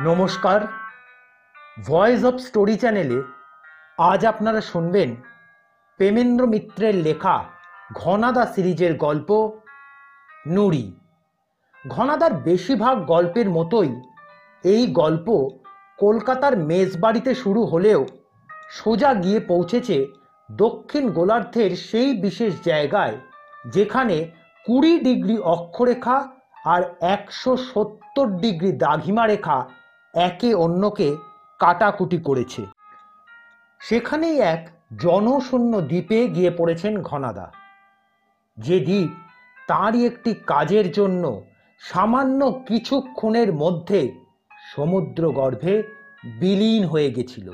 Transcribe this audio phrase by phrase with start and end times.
[0.00, 0.60] নমস্কার।
[1.86, 3.18] Voice of story চ্যানেলে
[4.10, 5.10] আজ আপনারা শুনবেন
[6.00, 7.36] প্রেমেন্দ্র মিত্রের লেখা
[7.94, 9.30] ঘনাদা সিরিজের গল্প,
[10.46, 10.86] নুড়ি।
[11.84, 13.90] ঘনাদার বেশিরভাগ গল্পের মতোই
[14.64, 15.28] এই গল্প
[15.98, 18.00] কলকাতার মেজবাড়িতে শুরু হলেও
[18.70, 19.96] সোজা গিয়ে পৌঁছেছে
[20.48, 23.16] দক্ষিণ গোলার্ধের সেই বিশেষ জায়গায়,
[23.64, 24.16] যেখানে
[24.66, 26.16] কুড়ি ডিগ্রি অক্ষরেখা
[26.64, 29.58] আর একশো সত্তর ডিগ্রি দাঘিমা রেখা
[30.14, 31.16] একে অন্যকে
[31.58, 32.66] কাটাকুটি করেছে।
[33.80, 37.52] সেখানেই এক জনশূন্য দ্বীপে গিয়ে পড়েছেন ঘনাদা।
[38.56, 39.10] যে দ্বীপ
[39.68, 41.42] তাঁরই একটি কাজের জন্য
[41.78, 44.12] সামান্য কিছুক্ষণের মধ্যে
[44.76, 45.82] সমুদ্র গর্ভে
[46.24, 47.52] বিলীন হয়ে গেছিল।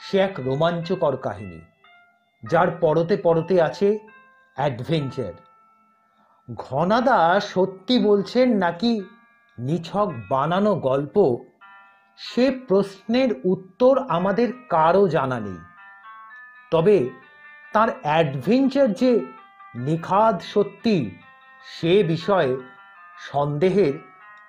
[0.00, 1.60] সে এক রোমাঞ্চকর কাহিনী,
[2.42, 3.98] যার পরতে পরতে আছে
[4.54, 5.32] অ্যাডভেঞ্চার।
[6.54, 9.02] ঘনাদা সত্যি বলছেন নাকি
[9.58, 11.36] নিছক বানানো গল্প,
[12.16, 15.58] সে প্রশ্নের উত্তর আমাদের কারও জানা নেই।
[16.70, 17.10] তবে
[17.72, 19.20] তার অ্যাডভেঞ্চার যে
[19.74, 21.10] নিখাদ সত্যি,
[21.66, 22.56] সে বিষয়ে
[23.32, 23.92] সন্দেহের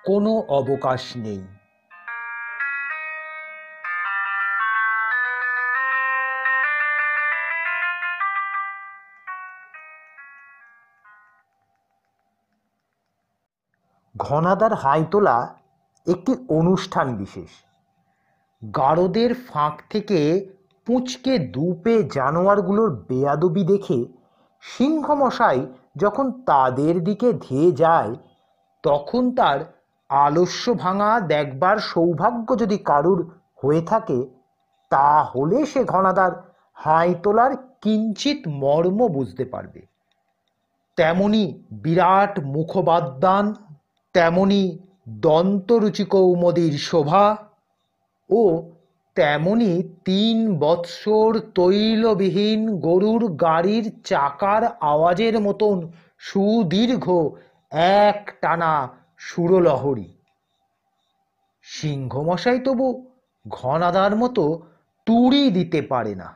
[0.04, 1.55] কোনো অবকাশ নেই।
[14.16, 15.54] ঘনাদার হাইতোলা
[16.06, 17.48] একটি অনুষ্ঠান বিশেষ।
[18.74, 20.50] গারদের ফাঁক থেকে
[20.86, 24.04] পুঁচকে দুপে জানোয়ারগুলোর বেয়াদবি দেখে
[24.60, 28.14] সিংহমশাই যখন তাদের দিকে ধেয়ে যায়,
[28.82, 29.60] তখন তার
[30.08, 33.30] আলস্য ভাঙা দেখবার সৌভাগ্য যদি কারুর
[33.62, 34.26] হয়ে থাকে,
[34.90, 36.32] তাহলে সে ঘনাদার
[36.74, 39.86] হাই তোলার কিঞ্চিত মর্ম বুঝতে পারবে।
[40.96, 43.54] তেমনি বিরাট মুখবাদ্যান
[44.16, 44.62] তেমনি
[45.08, 47.26] দন্তরুচি কৌমদির শোভা
[48.30, 48.42] ও
[49.16, 49.72] তেমনি
[50.04, 55.76] তিন বৎসর তৈলবিহীন গরুর গাড়ির চাকার আওয়াজের মতন
[56.18, 57.06] সুদীর্ঘ
[58.02, 58.72] এক টানা
[59.18, 60.08] সুরলহরী।
[61.62, 62.86] সিংহমশাই তবু
[63.48, 64.44] ঘনাদার মতো
[65.06, 66.28] তুড়ি দিতে পারে না।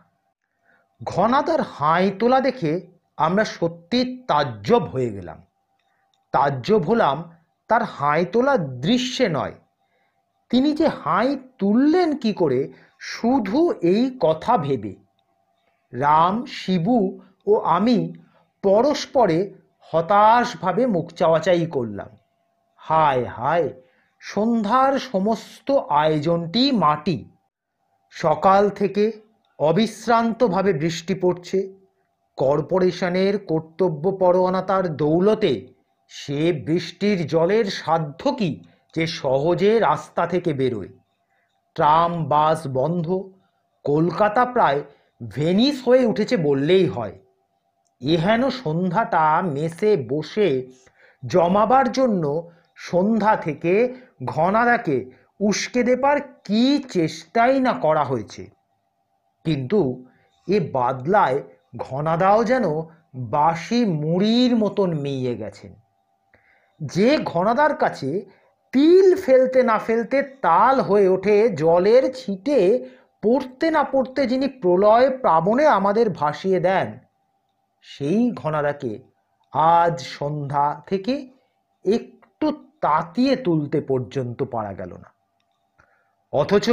[1.00, 2.72] ঘনাদার হাই তোলা দেখে
[3.16, 5.38] আমরা সত্যি তাজ্জব হয়ে গেলাম।
[6.34, 7.16] তাজ্জব হলাম
[7.70, 9.54] তার হাই তোলা দৃশ্যে নয়।
[10.50, 12.60] তিনি যে হাঁই তুললেন কি করে,
[13.00, 14.92] শুধু এই কথা ভেবে।
[15.92, 16.98] রাম, শিবু
[17.46, 17.98] ও আমি
[18.62, 19.38] পরস্পরে
[19.92, 22.10] হতাশভাবে মুখ চাওয়াচাই করলাম।
[22.76, 23.68] হায় হায়,
[24.20, 27.18] সন্ধ্যার সমস্ত আয়োজনটি মাটি।
[28.10, 29.04] সকাল থেকে
[29.58, 31.58] অবিশ্রান্তভাবে বৃষ্টি পড়ছে।
[32.36, 35.52] কর্পোরেশনের কর্তব্য পরোয়ানাতার দৌলতে
[36.12, 38.64] সে বৃষ্টির জলের সাধ্য কি
[38.96, 40.88] যে সহজে রাস্তা থেকে বেরোয়?
[41.74, 43.30] ট্রাম, বাস বন্ধ,
[43.84, 44.82] কলকাতা প্রায়
[45.34, 47.18] ভেনিস হয়ে উঠেছে বললেই হয়।
[48.00, 50.70] এহেন সন্ধ্যাটা মেসে বসে
[51.26, 53.94] জমাবার জন্য সন্ধ্যা থেকে
[54.24, 55.10] ঘনাদাকে
[55.40, 58.50] উস্কে দেবার কি চেষ্টাই না করা হয়েছে।
[59.44, 60.06] কিন্তু
[60.48, 61.42] এ বাদলায়
[61.76, 62.64] ঘনাদাও যেন
[63.14, 65.89] বাসি মুড়ির মতন মিইয়ে গেছেন।
[66.80, 68.24] যে ঘনাদার কাছে
[68.72, 72.88] তিল ফেলতে না ফেলতে তাল হয়ে ওঠে, জলের ছিটে
[73.22, 76.98] পড়তে না পড়তে যিনি প্রলয় প্লাবনে আমাদের ভাসিয়ে দেন,
[77.82, 78.98] সেই ঘনাদাকে
[79.52, 81.28] আজ সন্ধ্যা থেকে
[81.84, 85.12] একটু তাতিয়ে তুলতে পর্যন্ত পারা গেল না।
[86.32, 86.70] অথচ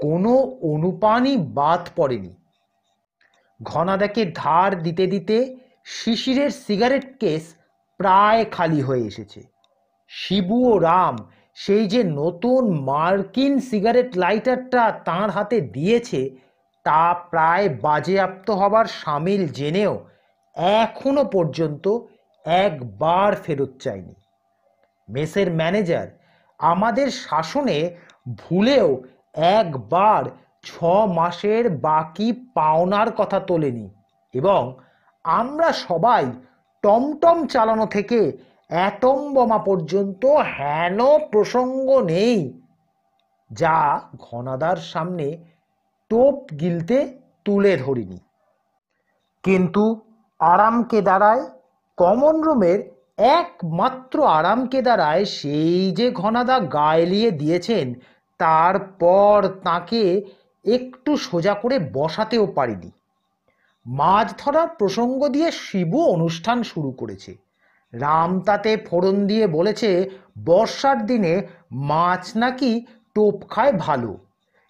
[0.00, 0.30] কোনো
[0.62, 2.34] অনুপানই বাদ পড়েনি।
[3.62, 7.54] ঘনাদাকে ধার দিতে দিতে শিশিরের সিগারেট কেস
[8.00, 9.40] প্রায় খালি হয়ে এসেছে।
[10.10, 11.16] শিবু ও রাম
[11.56, 16.20] সেই যে নতুন মার্কিন সিগারেট লাইটারটা তাঁর হাতে দিয়েছে,
[16.86, 19.94] তা প্রায় বাজেয়াপ্ত হবার সামিল জেনেও
[20.80, 21.84] এখনও পর্যন্ত
[22.44, 24.14] একবার ফেরত চায়নি
[25.08, 26.08] মেসের ম্যানেজার
[26.60, 27.78] আমাদের শাসনে
[28.38, 28.88] ভুলেও
[29.56, 30.22] একবার
[30.64, 30.70] ছ
[31.18, 33.86] মাসের বাকি পাওনার কথা তোলেনি
[34.34, 34.62] এবং
[35.24, 36.24] আমরা সবাই
[36.82, 38.20] টমটম চালানো থেকে
[38.70, 40.22] অ্যাটম বোমা পর্যন্ত
[40.56, 40.98] হেন
[41.30, 42.38] প্রসঙ্গ নেই,
[43.50, 45.26] যা ঘনাদার সামনে
[46.10, 46.96] টোপ গিলতে
[47.44, 48.18] তুলে ধরিনি।
[49.44, 49.84] কিন্তু
[50.40, 51.44] আরামকে দাঁড়ায়
[51.98, 52.80] কমন রুমের
[53.18, 57.86] একমাত্র আরামকে দাঁড়ায় সেই যে ঘনাদা গায়েলিয়ে দিয়েছেন,
[58.38, 60.02] তারপর তাকে
[60.64, 62.90] একটু সোজা করে বসাতেও পারিনি।
[63.86, 67.36] মাছ ধরার প্রসঙ্গ দিয়ে শিবু অনুষ্ঠান শুরু করেছে।
[67.92, 70.10] রাম তাতে ফোড়ন দিয়ে বলেছে,
[70.44, 74.18] বর্ষার দিনে মাছ নাকি টোপ খায় ভালো।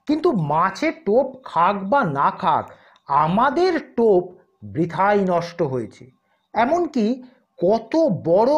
[0.07, 2.71] কিন্তু মাছের টোপ খাক বা না খাক,
[3.09, 4.33] আমাদের টোপ
[4.65, 6.11] বৃথাই নষ্ট হয়েছে।
[6.55, 7.23] এমনকি
[7.59, 8.53] কত বড়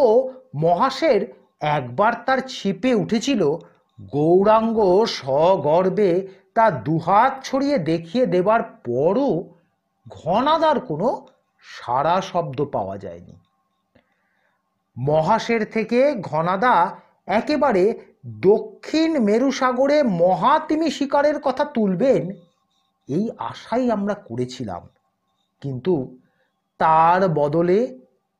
[0.55, 1.21] মহাশের
[1.61, 3.43] একবার তার ছিপে উঠেছিল,
[4.13, 9.49] গৌরাঙ্গ সগর্বে তা দুহাত ছড়িয়ে দেখিয়ে দেবার পরও
[10.09, 11.27] ঘনাদার কোনো
[11.63, 13.37] সারা শব্দ পাওয়া যায়নি।
[14.99, 16.97] মহাশের থেকে ঘনাদা
[17.27, 22.31] একেবারে দক্ষিণ মেরুসাগরে মহাতিমি শিকারের কথা তুলবেন,
[23.09, 24.89] এই আশাই আমরা করেছিলাম।
[25.61, 26.19] কিন্তু
[26.79, 27.99] তার বদলে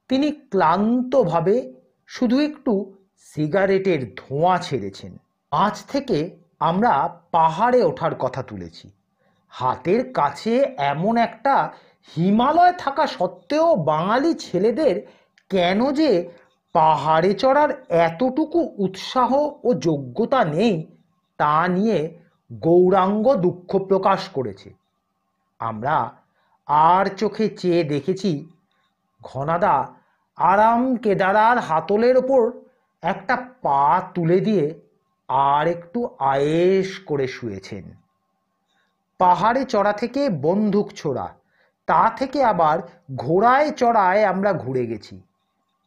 [0.09, 1.73] তিনি ক্লান্তভাবে
[2.07, 5.17] শুধু একটু সিগারেটের ধোঁয়া ছেড়েছেন।
[5.51, 8.91] আজ থেকে আমরা পাহাড়ে ওঠার কথা তুলেছি।
[9.53, 11.73] হাতের কাছে এমন একটা
[12.17, 14.95] হিমালয় থাকা সত্ত্বেও বাঙালি ছেলেদের
[15.51, 16.31] কেন যে
[16.75, 19.31] পাহাড়ে চড়ার এতটুকু উৎসাহ
[19.65, 20.75] ও যোগ্যতা নেই,
[21.39, 21.99] তা নিয়ে
[22.53, 24.75] গৌরাঙ্গ দুঃখ প্রকাশ করেছে।
[25.61, 25.97] আমরা
[26.69, 28.31] আর চোখে চেয়ে দেখেছি,
[29.21, 29.75] ঘনাদা
[30.39, 32.43] আরাম কেদারার হাতলের ওপর
[33.03, 33.85] একটা পা
[34.15, 34.67] তুলে দিয়ে
[35.29, 38.02] আর একটু আয়েস করে শুয়েছেন।
[39.23, 41.27] পাহাড়ে চড়া থেকে বন্দুক ছোড়া,
[41.89, 42.77] তা থেকে আবার
[43.17, 45.15] ঘোড়ায় চড়ায় আমরা ঘুরে গেছি।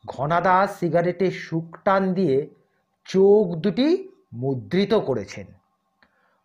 [0.03, 2.37] ঘনাদা সিগারেটে শুক টান দিয়ে
[3.05, 3.87] চোখ দুটি
[4.33, 5.47] মুদ্রিত করেছেন।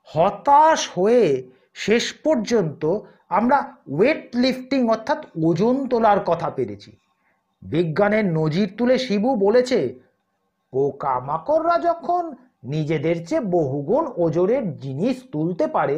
[0.08, 1.24] হতাশ হয়ে
[1.74, 2.82] শেষ পর্যন্ত
[3.28, 3.58] আমরা
[3.92, 6.90] ওয়েট লিফটিং অর্থাৎ ওজন তোলার কথা পেরেছি।
[7.62, 9.78] বিজ্ঞানের নজির তুলে শিবু বলেছে,
[10.72, 12.22] পোকামাকড়রা যখন
[12.64, 15.96] নিজেদের চেয়ে বহুগুণ ওজনের জিনিস তুলতে পারে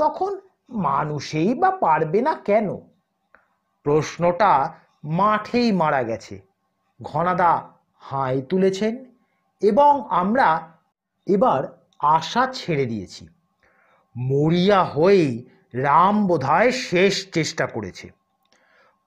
[0.00, 0.32] তখন
[0.70, 2.68] মানুষেই বা পারবে না কেন?
[3.86, 4.52] প্রশ্নটা
[5.04, 6.34] মাঠেই মারা গেছে।
[7.00, 7.52] ঘনাদা
[8.00, 8.94] হাই তুলেছেন
[9.62, 10.48] এবং আমরা
[11.26, 11.60] এবার
[12.16, 13.22] আশা ছেড়ে দিয়েছি।
[14.16, 15.30] মরিয়া হয়েই
[15.74, 18.06] রাম বোধহয় শেষ চেষ্টা করেছে।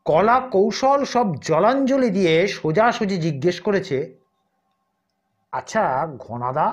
[0.05, 3.97] কলা কৌশল সব জলাঞ্জলি দিয়ে সোজাসুজি জিজ্ঞেস করেছে
[5.51, 5.83] আচ্ছা
[6.19, 6.67] ঘনাদা,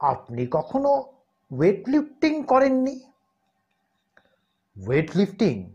[0.00, 0.90] আপনি কখনো
[1.50, 2.96] ওয়েট লিফটিং করেননি?
[4.76, 5.72] ওয়েট লিফটিং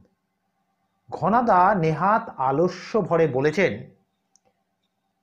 [1.09, 3.89] ঘনাদা নেহাত আলস্য ভরে বলেছেন,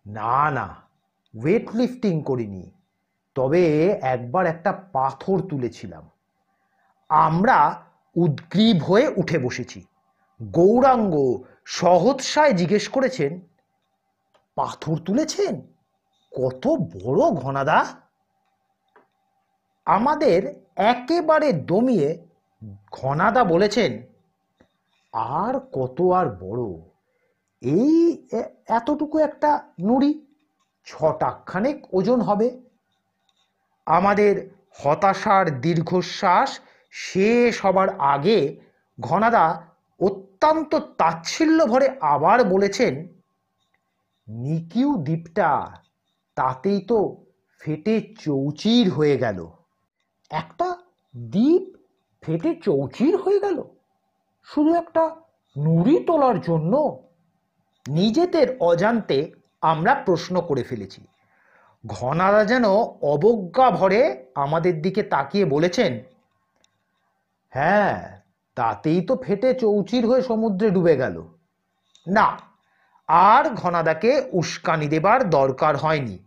[0.06, 0.76] না না
[1.42, 2.70] ওয়েট লিফটিং করিনি,
[3.34, 6.10] তবে একবার একটা পাথর তুলেছিলাম।
[7.08, 7.86] আমরা
[8.16, 9.84] উদ্গ্রীব হয়ে উঠে বসেছি।
[10.42, 13.40] গৌরাঙ্গ সহৎসায় জিজ্ঞেস করেছেন,
[14.54, 15.62] পাথর তুলেছেন?
[16.32, 17.84] কত বড় ঘনাদা?
[19.84, 22.23] আমাদের একেবারে দমিয়ে
[22.92, 23.92] ঘনাদা বলেছেন,
[25.38, 26.64] আর কত আর বড়,
[27.62, 27.94] এই
[28.78, 29.50] এতটুকু একটা
[29.80, 30.12] নুড়ি
[30.86, 32.48] ছটাখানেক ওজন হবে।
[33.86, 34.34] আমাদের
[34.80, 36.50] হতাশার দীর্ঘশ্বাস
[36.92, 38.38] শেষ হবার আগে
[38.98, 39.44] ঘনাদা
[40.00, 42.94] অত্যন্ত তাচ্ছিল্য ভরে আবার বলেছেন,
[44.28, 45.50] নিকিউ দ্বীপটা
[46.36, 46.98] তাতেই তো
[47.60, 49.38] ফেটে চৌচির হয়ে গেল।
[50.30, 50.68] একটা
[51.14, 51.64] দ্বীপ
[52.26, 53.62] ফেটে চৌচির হয়ে গেল।
[54.46, 55.16] শুধু একটা
[55.58, 57.02] নুড়ি তোলার জন্য
[57.88, 61.06] নিজেদের অজান্তে আমরা প্রশ্ন করে ফেলেছি।
[61.86, 62.64] ঘনারা যেন
[63.02, 66.00] অবজ্ঞা ভরে আমাদের দিকে তাকিয়ে বলেছেন
[67.50, 68.20] হ্যাঁ
[68.54, 71.22] তাতেই তো ফেটে চৌচির হয়ে সমুদ্রে ডুবে গেল।
[72.06, 72.38] না,
[73.08, 76.18] আর ঘনাদাকে উস্কানি দেবার দরকার হয়নি।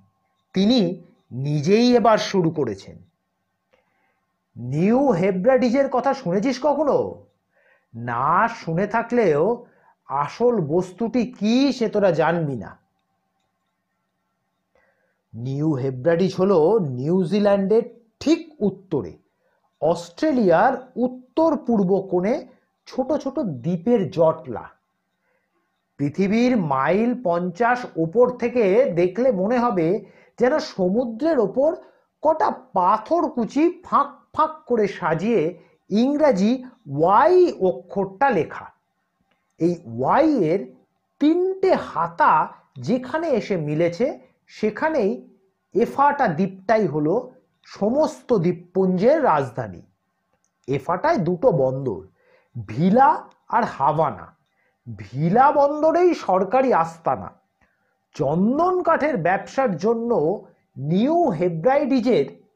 [0.54, 3.07] তিনি নিজেই এবার শুরু করেছেন।
[4.58, 7.26] নিউ হেব্রাডিজের কথা শুনেছিস কখনো?
[7.94, 9.66] না শুনে থাকলেও
[10.08, 12.78] আসল বস্তুটি কি সে তোরা জানবি না।
[15.34, 17.82] নিউ হেব্রাডিজ হল নিউজিল্যান্ডের
[18.20, 19.18] ঠিক উত্তরে,
[19.82, 22.48] অস্ট্রেলিয়ার উত্তর পূর্ব কোণে
[22.86, 24.70] ছোট ছোট দ্বীপের জটলা।
[25.98, 30.06] পৃথিবীর মাইল পঞ্চাশ ওপর থেকে দেখলে মনে হবে
[30.40, 31.76] যেন সমুদ্রের ওপর
[32.22, 35.42] কটা পাথর কুচি ফাঁক ফাঁক করে সাজিয়ে
[35.90, 36.52] ইংরাজি
[37.00, 37.38] ওয়াই
[37.70, 38.66] অক্ষরটা লেখা।
[39.60, 40.62] এই ওয়াই এর
[41.20, 42.32] তিনটে হাতা
[42.80, 44.06] যেখানে এসে মিলেছে,
[44.48, 45.12] সেখানেই
[45.76, 47.14] এফাটা দ্বীপটাই হলো
[47.64, 49.82] সমস্ত দ্বীপপুঞ্জের রাজধানী।
[50.68, 52.02] এফাটায় দুটো বন্দর,
[52.56, 53.10] ভিলা
[53.50, 54.28] আর হাভানা।
[54.88, 57.30] ভিলা বন্দরেই সরকারি আস্তানা।
[58.16, 60.12] চন্দন কাঠের ব্যবসার জন্য
[60.78, 62.47] নিউ হেব্রাইডিজের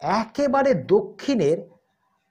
[0.00, 1.58] একেবারে দক্ষিণের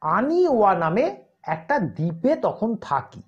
[0.01, 1.05] আনিওয়া নামে
[1.43, 3.23] একটা দ্বীপে তখন থাকি।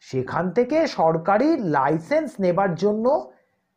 [0.00, 3.06] সেখান থেকে সরকারি লাইসেন্স নেবার জন্য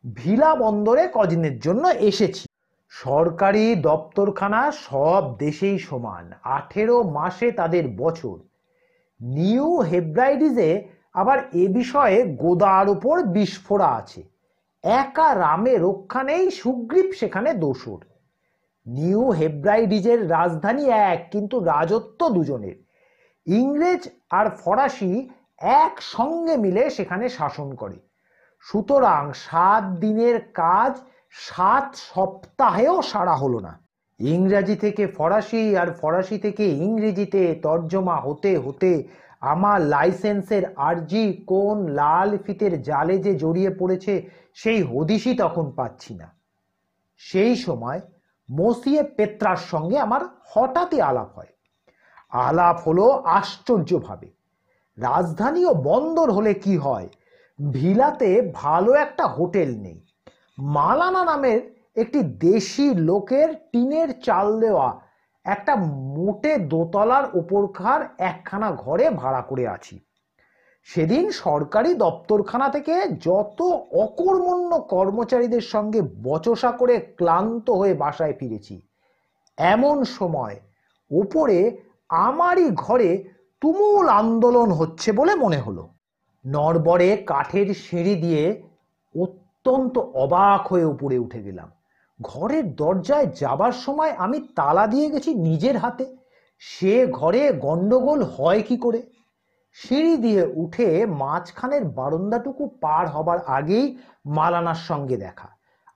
[0.04, 2.44] ভিলা বন্দরে কদিনের জন্য এসেছি।
[2.92, 8.36] সরকারি দপ্তরখানা সব দেশেই সমান, আঠেরো মাসে তাদের বছর।
[9.20, 10.70] নিউ হেব্রাইডিসে
[11.12, 14.22] আবার এ বিষয়ে গোদার ওপর বিস্ফোরা আছে।
[14.84, 18.00] একা রামে রক্ষা নেই, সুগ্রীব সেখানে দোসর।
[18.86, 22.76] নিউ হেব্রাইডিজের রাজধানী এক, কিন্তু রাজত্ব দুজনের।
[23.46, 25.30] ইংরেজ আর ফরাসি
[25.82, 27.98] একসঙ্গে মিলে সেখানে শাসন করে।
[28.60, 30.92] সুতরাং সাত দিনের কাজ
[31.32, 33.72] সাত সপ্তাহেও সারা হলো না।
[34.20, 38.90] ইংরাজি থেকে ফরাসি আর ফরাসি থেকে ইংরেজিতে তর্জমা হতে হতে
[39.40, 46.28] আমার লাইসেন্সের আর্জি কোন লাল ফিতের জালে যে জড়িয়ে পড়েছে, সেই হদিশই তখন পাচ্ছি না।
[47.18, 48.00] সেই সময়
[48.50, 50.20] মসিয়ে পেত্রার সঙ্গে আমার
[50.54, 51.48] হঠাৎই আলাপ হয়।
[52.30, 54.34] আলাপ হলো আশ্চর্যভাবে।
[54.98, 57.08] রাজধানী ও বন্দর হলে কি হয়?
[57.72, 60.06] ভিলাতে ভালো একটা হোটেল নেই।
[60.58, 65.00] মালানা নামের একটি দেশি লোকের টিনের চাল দেওয়া
[65.44, 70.03] একটা মোটে দোতলার ওপরকার একখানা ঘরে ভাড়া করে আছি।
[70.84, 73.62] সেদিন সরকারি দপ্তরখানা থেকে যত
[73.92, 78.82] অকর্মণ্য কর্মচারীদের সঙ্গে বচসা করে ক্লান্ত হয়ে বাসায় ফিরেছি।
[79.58, 80.56] এমন সময়
[81.10, 83.24] ওপরে আমারই ঘরে
[83.60, 85.88] তুমুল আন্দোলন হচ্ছে বলে মনে হলো।
[86.46, 88.62] নরবরে কাঠের সিঁড়ি দিয়ে
[89.14, 91.70] অত্যন্ত অবাক হয়ে উপরে উঠে গেলাম।
[92.20, 96.16] ঘরের দরজায় যাবার সময় আমি তালা দিয়ে গেছি নিজের হাতে।
[96.58, 99.02] সে ঘরে গন্ডগোল হয় কি করে?
[99.74, 105.48] সিঁড়ি দিয়ে উঠে মাঝখানের বারান্দাটুকু পার হবার আগেই মালানার সঙ্গে দেখা।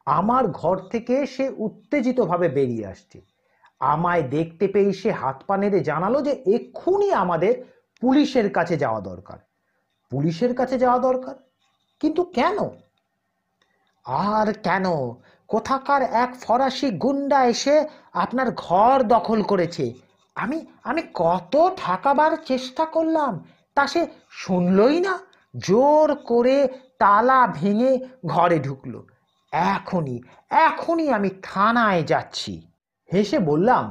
[0.06, 3.20] আমার ঘর থেকে সে উত্তেজিতভাবে বেরিয়ে আসছে।
[3.80, 7.64] আমায় দেখতে পেয়ে সে হাত পা নেড়ে জানালো যে এক্ষুনি আমাদের
[8.00, 9.38] পুলিশের কাছে যাওয়া দরকার।
[10.10, 11.34] পুলিশের কাছে যাওয়া দরকার?
[12.00, 12.58] কিন্তু কেন?
[14.04, 14.84] আর কেন?
[15.48, 19.92] কোথাকার এক ফরাসি গুন্ডা এসে আপনার ঘর দখল করেছে?
[20.34, 23.44] আমি আমি কত ঠেকাবার চেষ্টা করলাম?
[23.78, 24.02] তা সে
[24.42, 25.14] শুনলই না।
[25.54, 26.56] জোর করে
[26.98, 27.92] তালা ভেঙে
[28.26, 29.00] ঘরে ঢুকলো।
[29.52, 30.16] এখনই
[30.66, 32.54] এখনই আমি থানায় যাচ্ছি।
[33.08, 33.84] হেসে বললাম,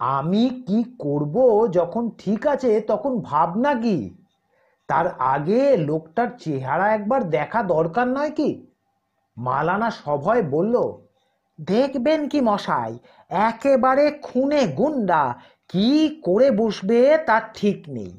[0.00, 1.36] আমি কি করব
[1.72, 3.98] যখন ঠিক আছে তখন ভাবনা কি?
[4.88, 8.50] তার আগে লোকটার চেহারা একবার দেখা দরকার নয় কি?
[9.36, 10.76] মালানা সভয় বলল,
[11.58, 12.92] দেখবেন কি মশাই,
[13.48, 15.22] একেবারে খুনে গুন্ডা,
[15.68, 15.88] কি
[16.24, 18.12] করে বসবে তার ঠিক নেই।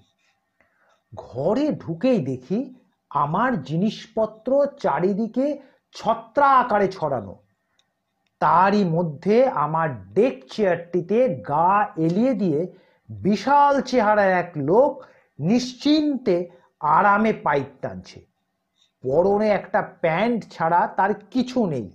[1.15, 2.75] ঘরে ঢুকেই দেখি
[3.09, 5.57] আমার জিনিসপত্র চারিদিকে
[5.93, 7.35] ছত্রা আকারে ছড়ানো।
[8.39, 12.67] তারই মধ্যে আমার ডেক চেয়ারটিতে গা এলিয়ে দিয়ে
[13.09, 15.05] বিশাল চেহারার এক লোক
[15.39, 16.49] নিশ্চিন্তে
[16.79, 18.25] আরামে পাইপ টানছে।
[19.03, 21.91] পরনে একটা প্যান্ট ছাড়া তার কিছু নেই।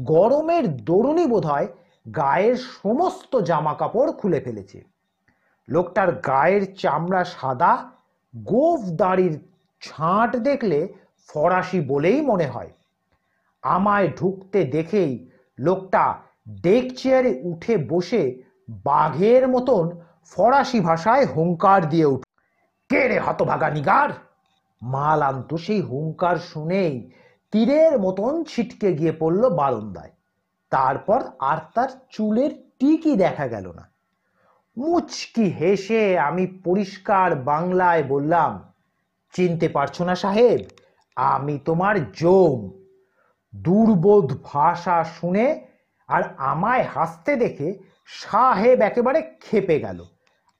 [0.00, 1.68] গরমের দরুনি বোধ হয়
[2.14, 4.84] গায়ের সমস্ত জামা কাপড় খুলে ফেলেছে।
[5.68, 7.93] লোকটার গায়ের চামড়া সাদা
[8.36, 9.38] গোফ দাড়ির
[9.80, 10.88] ছাঁট দেখলে
[11.28, 12.70] ফরাসি বলেই মনে হয়।
[13.62, 16.18] আমায় ঢুকতে দেখেই লোকটা
[16.62, 22.22] ডেক চেয়ারে উঠে বসে বাঘের মতন ফরাসি ভাষায় হুঙ্কার দিয়ে উঠ
[22.88, 24.10] কে রে হতভাগা নিগার?
[24.82, 27.10] মাল আনতো সেই হুঙ্কার শুনেই
[27.52, 30.10] তীরের মতন ছিটকে গিয়ে পড়ল বারান্দায়।
[30.70, 33.93] তারপর আর তার চুলের টিকই দেখা গেল না।
[34.76, 38.52] মুচকি হেসে আমি পরিষ্কার বাংলায় বললাম,
[39.34, 40.60] চিনতে পারছ না সাহেব,
[41.16, 42.58] আমি তোমার জম
[43.52, 45.46] দুর্বোধ ভাষা শুনে
[46.08, 47.68] আর আমায় হাসতে দেখে
[48.22, 49.98] সাহেব একেবারে খেপে গেল।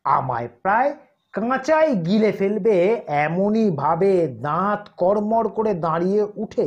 [0.05, 0.91] আমায় প্রায়
[1.33, 2.77] কাঁচাই গিলে ফেলবে
[3.25, 4.13] এমনই ভাবে
[4.47, 6.67] দাঁত কর্মর করে দাঁড়িয়ে উঠে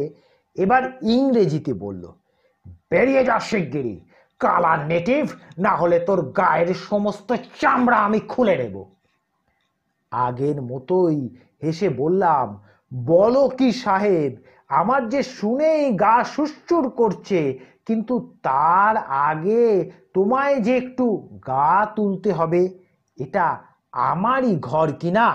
[0.56, 0.84] এবার
[1.16, 2.04] ইংরেজিতে বলল,
[2.92, 3.96] বেরিয়ে যা শিগগিরি
[4.40, 5.24] কালা নেটিভ,
[5.66, 7.30] না হলে তোর গায়ের সমস্ত
[7.62, 8.76] চামড়া আমি খুলে নেব।
[10.12, 11.20] আগের মতোই
[11.64, 12.48] হেসে বললাম,
[13.06, 14.32] বলো কি সাহেব,
[14.70, 17.40] আমার যে শুনেই গা সুশ্চুর করছে,
[17.86, 18.96] কিন্তু তার
[19.30, 21.06] আগে তোমায় যে একটু
[21.50, 22.62] গা তুলতে হবে,
[23.18, 23.46] এটা
[23.92, 25.28] আমারই ঘর কিনা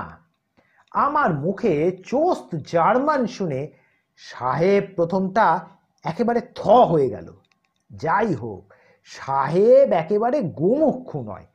[0.93, 1.75] আমার মুখে
[2.07, 3.61] চোস্ত জার্মান শুনে
[4.21, 5.47] সাহেব প্রথমটা
[6.05, 7.29] একেবারে থ হয়ে গেল।
[7.91, 8.63] যাই হোক
[9.05, 11.47] সাহেব একেবারে গোমুক্ষু নয়।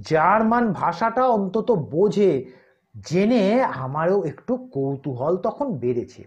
[0.00, 2.44] জার্মান ভাষাটা অন্তত বোঝে,
[3.06, 6.24] জেনে আমারও একটু কৌতূহল তখন বেড়েছে।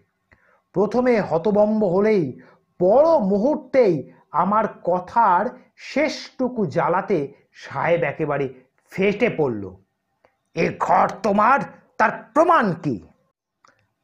[0.74, 2.40] প্রথমে হতবম্ব হলেই
[2.82, 8.54] বড় মুহূর্তেই আমার কথার শেষটুকু জ্বালাতে সাহেব একেবারে
[8.90, 9.76] ফেটে পড়ল।
[10.56, 11.60] এ ঘর তোমার,
[11.98, 13.02] তার প্রমাণ কি?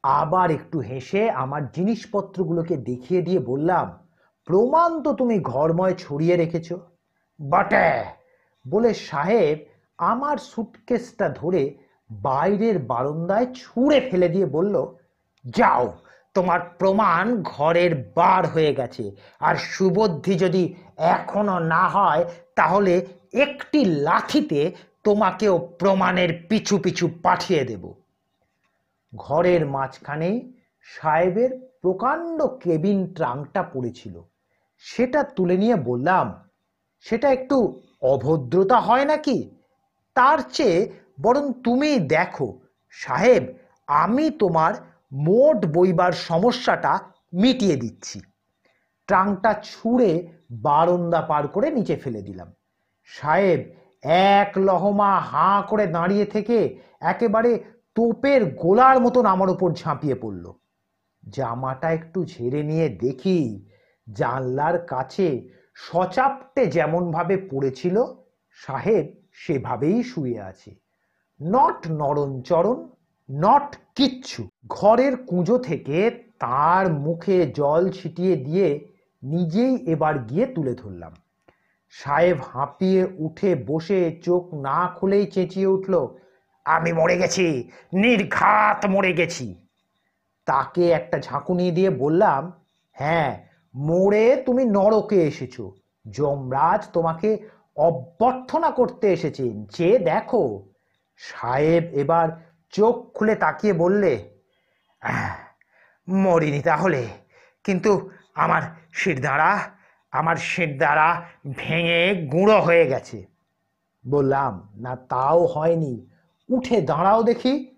[0.03, 4.02] আবার একটু হেসে আমার জিনিসপত্রগুলোকে দেখিয়ে দিয়ে বললাম
[4.45, 6.73] প্রমাণ তো তুমি ঘরময় ছড়িয়ে রেখেছ।
[7.50, 8.03] বটে!
[8.67, 9.65] বলে সাহেব
[9.97, 11.77] আমার সুটকেসটা ধরে
[12.12, 14.95] বাইরের বারান্দায় ছুঁড়ে ফেলে দিয়ে বলল,
[15.45, 15.93] যাও,
[16.33, 24.71] তোমার প্রমাণ ঘরের বার হয়ে গেছে। আর সুবুদ্ধি যদি এখনও না হয়, তাহলে একটি লাঠিতে
[25.03, 27.93] তোমাকেও প্রমাণের পিছু পিছু পাঠিয়ে দেব।
[29.15, 34.21] ঘরের মাঝখানেই সাহেবের প্রকাণ্ড কেবিন ট্রাঙ্কটা পড়েছিল।
[34.84, 36.25] সেটা তুলে নিয়ে বললাম,
[37.06, 37.58] সেটা একটু
[38.02, 39.38] অভদ্রতা হয় নাকি?
[40.16, 40.80] তার চেয়ে
[41.22, 42.48] বরং তুমি দেখো,
[42.94, 43.44] সাহেব,
[43.88, 44.74] আমি তোমার
[45.28, 46.94] মোট বইবার সমস্যাটা
[47.34, 48.18] মিটিয়ে দিচ্ছি।
[49.08, 50.12] ট্রাঙ্কটা ছুঁড়ে
[50.68, 52.50] বারন্দা পার করে নিচে ফেলে দিলাম।
[53.10, 53.60] সাহেব,
[54.40, 56.58] এক লহমা হাঁ করে দাঁড়িয়ে থেকে
[57.02, 57.52] একেবারে
[57.96, 60.46] তোপের গোলার মতন আমার ওপর ঝাঁপিয়ে পড়ল।
[61.24, 63.40] জামাটা একটু ঝেড়ে নিয়ে দেখি
[64.07, 65.27] জানলার কাছে
[65.75, 68.05] সচাপটে যেমনভাবে পড়েছিল,
[68.51, 70.72] সাহেব সেভাবেই শুয়ে আছে।
[71.39, 72.89] নট নরণচরণ,
[73.29, 75.98] নট কিচ্ছু। ঘরের কুঁজো থেকে
[76.39, 78.67] তার মুখে জল ছিটিয়ে দিয়ে
[79.24, 81.13] নিজেই এবার গিয়ে তুলে ধরলাম।
[81.89, 85.93] সাহেব হাঁপিয়ে উঠে বসে চোখ না খুলেই চেঁচিয়ে উঠল,
[86.65, 89.55] আমি মরে গেছি, নির্ঘাত মরে গেছি।
[90.45, 92.51] তাকে একটা ঝাঁকুনি দিয়ে বললাম
[92.91, 93.31] হ্যাঁ
[93.75, 95.62] মরে তুমি নরকে এসেছ।
[96.10, 100.70] যমরাজ তোমাকে অভ্যর্থনা করতে এসেছেন। যে দেখো,
[101.18, 102.30] সাহেব এবার
[102.70, 104.30] চোখ খুলে তাকিয়ে বললে
[106.10, 107.08] মরিনি তাহলে।
[107.63, 108.62] কিন্তু আমার
[108.94, 109.60] শিরদাঁড়া
[110.12, 111.22] আমার শিরদাঁড়া
[111.58, 113.25] ভেঙে গুঁড়ো হয়ে গেছে।
[114.10, 116.10] বললাম, না, তাও হয়নি।
[116.50, 117.75] উঠে দাঁড়াও দেখি।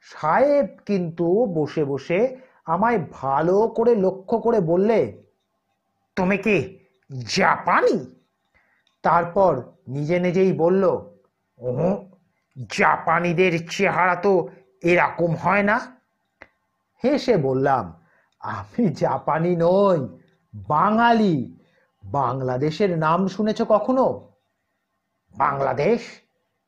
[0.00, 5.25] সাহেব কিন্তু বসে বসে আমায় ভালো করে লক্ষ্য করে বললে
[6.16, 6.78] তুমি কি
[7.36, 8.14] জাপানি?
[9.02, 10.84] তারপর নিজে নিজেই বলল
[11.58, 12.04] ও
[12.78, 14.48] জাপানিদের চেহারা তো
[14.82, 15.96] এরকম হয় না?
[17.04, 18.02] হেসে বললাম,
[18.40, 20.18] আমি জাপানি নই,
[20.68, 21.58] বাঙালি।
[22.04, 24.32] বাংলাদেশের নাম শুনেছ কখনো?
[25.36, 26.00] বাংলাদেশ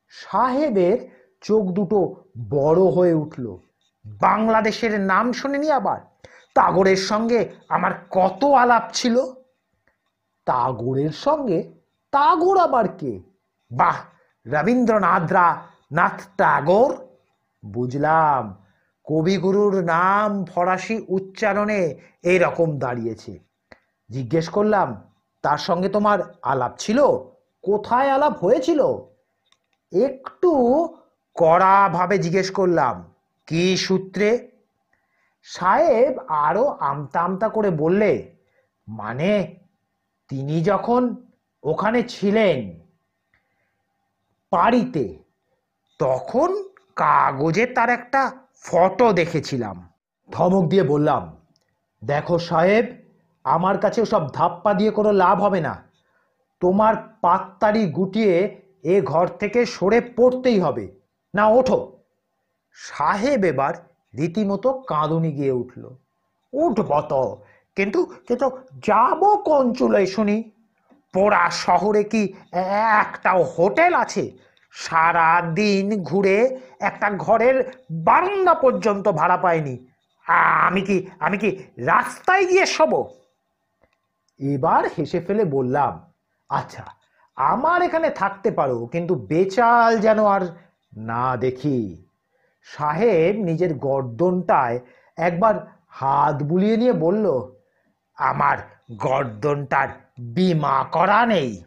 [0.09, 1.09] সাহেবের
[1.41, 2.15] চোখ দুটো
[2.49, 3.57] বড় হয়ে উঠল।
[4.05, 6.01] বাংলাদেশের নাম শুনিনি আবার।
[6.55, 9.38] তাগরের সঙ্গে আমার কত আলাপ ছিল?
[10.45, 11.73] তাগরের সঙ্গে।
[12.11, 13.19] তাগর আবার কে?
[13.71, 13.97] বাহ,
[14.47, 16.97] রবীন্দ্রনাথরা নাথ টাগোর।
[17.65, 18.65] বুঝলাম,
[19.03, 23.39] কবিগুরুর নাম ফরাসি উচ্চারণে এইরকম দাঁড়িয়েছে।
[24.09, 27.05] জিজ্ঞেস করলাম, তার সঙ্গে তোমার আলাপ ছিল?
[27.61, 28.85] কোথায় আলাপ হয়েছিল?
[29.91, 30.51] একটু
[31.35, 33.13] কড়াভাবে জিজ্ঞেস করলাম,
[33.47, 34.51] কি সূত্রে?
[35.43, 38.35] সাহেব আরও আমতা আমতা করে বললে
[38.87, 39.55] মানে
[40.29, 41.15] তিনি যখন
[41.63, 42.79] ওখানে ছিলেন
[44.49, 45.17] পারিতে
[45.99, 48.31] তখন কাগজে তার একটা
[48.63, 49.89] ফটো দেখেছিলাম।
[50.31, 51.37] ধমক দিয়ে বললাম,
[52.03, 52.85] দেখো সাহেব,
[53.43, 55.83] আমার কাছে সব ধাপ্পা দিয়ে কোনো লাভ হবে না।
[56.59, 60.95] তোমার পাত্তারি গুটিয়ে এ ঘর থেকে সরে পড়তেই হবে।
[61.35, 61.97] না ওঠো।
[62.73, 63.73] সাহেব এবার
[64.15, 65.95] রীতিমতো কাঁদুনি গিয়ে উঠল।
[66.53, 67.41] উঠব তো
[67.79, 68.47] কিন্তু কিন্তু
[68.87, 69.65] যাব কোন
[70.15, 70.37] শুনি?
[71.13, 72.21] পোড়া শহরে কি
[73.01, 74.23] একটাও হোটেল আছে?
[74.75, 76.37] সারা দিন ঘুরে
[76.89, 77.57] একটা ঘরের
[78.07, 79.75] বারান্দা পর্যন্ত ভাড়া পাইনি।
[80.67, 81.49] আমি কি আমি কি
[81.91, 82.93] রাস্তায় গিয়ে শোব?
[84.39, 85.93] এবার হেসে ফেলে বললাম
[86.49, 86.85] আচ্ছা
[87.37, 90.43] আমার এখানে থাকতে পারো, কিন্তু বেচাল যেন আর
[91.09, 91.79] না দেখি।
[92.67, 94.77] সাহেব নিজের গর্দনটায়
[95.27, 95.55] একবার
[95.99, 97.25] হাত বুলিয়ে নিয়ে বলল
[98.19, 98.57] আমার
[98.97, 99.87] গর্দনটার
[100.19, 101.63] বিমা করা নেই।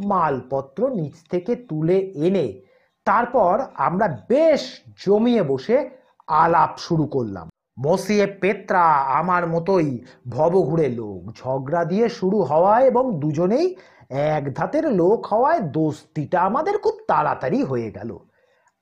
[0.00, 2.60] মালপত্র নিচ থেকে তুলে এনে
[3.04, 5.90] তারপর আমরা বেশ জমিয়ে বসে
[6.26, 7.48] আলাপ শুরু করলাম।
[7.86, 13.76] মসিয়ে পেত্রা আমার মতোই ভবঘুরে লোক। ঝগড়া দিয়ে শুরু হওয়ায় এবং দুজনেই
[14.10, 18.18] এক ধাতের লোক হওয়ায় দোস্তিটা আমাদের খুব তাড়াতাড়ি হয়ে গেল।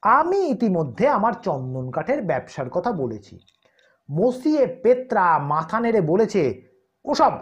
[0.02, 3.38] আমি ইতিমধ্যে আমার চন্দন কাঠের ব্যবসার কথা বলেছি।
[4.10, 6.75] মসিয়ে পেত্রা মাথা নেড়ে বলেছে
[7.06, 7.32] ওসব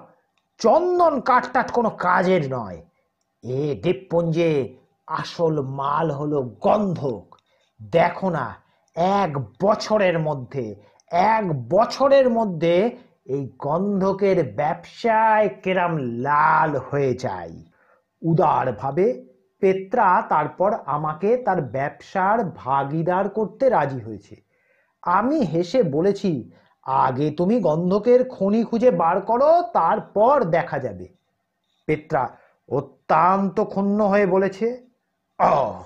[0.60, 2.78] চন্দন কাঠটাট কোনো কাজের নয়।
[3.44, 4.50] এ দ্বীপপুঞ্জে
[5.06, 7.24] আসল মাল হলো গন্ধক।
[7.80, 8.46] দেখো না,
[8.96, 9.30] এক
[9.62, 10.74] বছরের মধ্যে,
[11.34, 12.74] এক বছরের মধ্যে
[13.26, 17.54] এই গন্ধকের ব্যবসায় কেরাম লাল হয়ে যায়।
[18.22, 19.06] উদারভাবে
[19.60, 24.36] পেত্রা তারপর আমাকে তার ব্যবসার ভাগিদার করতে রাজি হয়েছে।
[25.02, 26.50] আমি হেসে বলেছি
[26.84, 31.08] আগে তুমি গন্ধকের খনি খুঁজে বার করো, তারপর দেখা যাবে।
[31.86, 32.36] পেত্রা
[32.68, 34.86] অত্যন্ত ক্ষুণ্ণ হয়ে বলেছে,
[35.40, 35.82] ও,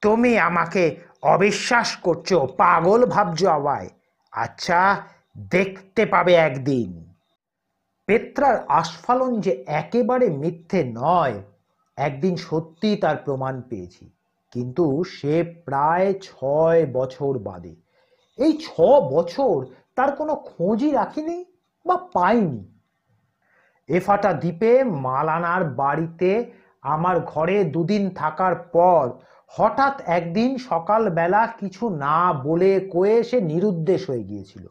[0.00, 3.88] তুমি আমাকে অবিশ্বাস করছ, পাগল ভাবছ আমায়।
[4.32, 5.02] আচ্ছা
[5.38, 7.14] দেখতে পাবে একদিন।
[8.06, 11.42] পেত্রার আস্ফালন যে একেবারে মিথ্যে নয়,
[11.96, 14.10] একদিন সত্যি তার প্রমাণ পেয়েছি।
[14.50, 17.74] কিন্তু সে প্রায় ছয় বছর বাদে।
[18.36, 21.44] এই ছ বছর তার কোনো খোঁজই রাখিনি
[21.86, 22.68] বা পাইনি
[23.88, 29.10] এফাটা দ্বীপে মালানার বাড়িতে আমার ঘরে দুদিন থাকার পর
[29.46, 34.66] হঠাৎ একদিন সকালবেলা কিছু না বলে কয়ে সে নিরুদ্দেশ হয়ে গিয়েছিল।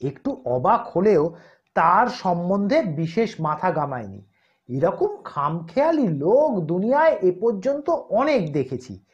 [0.00, 1.34] একটু অবাক হলেও
[1.74, 4.26] তার সম্বন্ধে বিশেষ মাথা গামায়নি
[4.68, 9.04] এরকম খামখেয়ালি লোক দুনিয়ায় এ পর্যন্ত অনেক দেখেছি।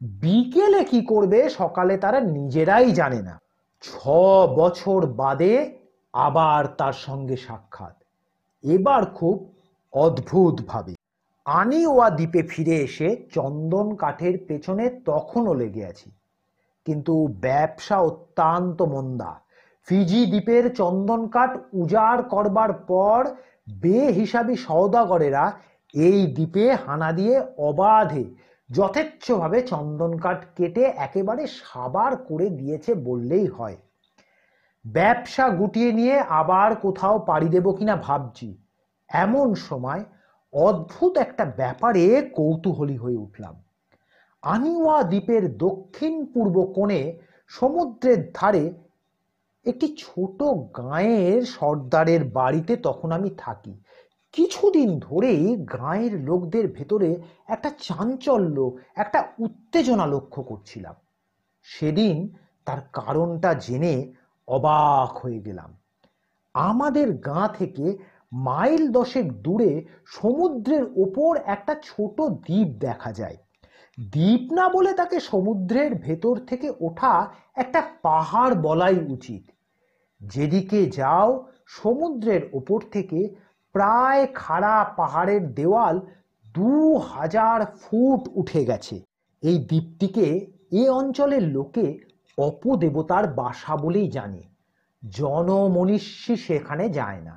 [0.00, 3.43] বিকেলে কি করবে সকালে তারা নিজেরাই জানে না।
[3.84, 3.88] ছ
[4.56, 5.54] বছর বাদে
[6.14, 7.96] আবার তার সঙ্গে সাক্ষাৎ।
[8.64, 9.36] এবার খুব
[9.92, 10.94] অদ্ভুতভাবে।
[11.46, 16.08] আনিওয়া দ্বীপে ফিরে এসে চন্দন কাঠের পেছনে তখনও লেগে আছি।
[16.86, 19.32] কিন্তু ব্যবসা অত্যন্ত মন্দা।
[19.88, 23.20] ফিজি দ্বীপের চন্দন কাঠ উজাড় করবার পর
[23.80, 25.44] বেহিসাবি সওদাগরেরা
[25.94, 28.24] এই দ্বীপে হানা দিয়ে অবাধে
[28.70, 33.76] যথেচ্ছভাবে চন্দন কাঠ কেটে একেবারে সাবার করে দিয়েছে বললেই হয়।
[34.86, 38.58] ব্যবসা গুটিয়ে নিয়ে আবার কোথাও পাড়ি দেব কিনা ভাবছি।
[39.08, 40.04] এমন সময়
[40.52, 43.62] অদ্ভুত একটা ব্যাপারে কৌতূহলী হয়ে উঠলাম।
[44.42, 48.72] আনিওয়া দ্বীপের দক্ষিণ পূর্ব কোণে সমুদ্রের ধারে
[49.66, 50.42] একটি ছোট
[50.76, 53.74] গাঁয়ের সর্দারের বাড়িতে তখন আমি থাকি।
[54.34, 60.94] কিছুদিন ধরেই গাঁয়ের লোকদের ভেতরে একটা চাঞ্চল্য, একটা উত্তেজনা লক্ষ্য করছিলাম।
[61.62, 64.12] সেদিন তার কারণটা জেনে
[64.48, 65.76] অবাক হয়ে গেলাম।
[66.54, 67.98] আমাদের গাঁ থেকে
[68.32, 73.36] মাইল দশেক দূরে সমুদ্রের ওপর একটা ছোট দ্বীপ দেখা যায়।
[74.10, 79.50] দ্বীপ না বলে তাকে সমুদ্রের ভেতর থেকে ওঠা একটা পাহাড় বলাই উচিত।
[80.20, 83.44] যেদিকে যাও, সমুদ্রের ওপর থেকে
[83.74, 86.00] প্রায় খাড়া পাহাড়ের দেওয়াল
[86.54, 88.96] দু হাজার ফুট উঠে গেছে।
[89.42, 90.26] এই দ্বীপটিকে
[90.72, 91.86] এ অঞ্চলের লোকে
[92.38, 94.42] অপদেবতার বাসা বলেই জানে।
[95.02, 97.34] জনমনীষী সেখানে যায় না।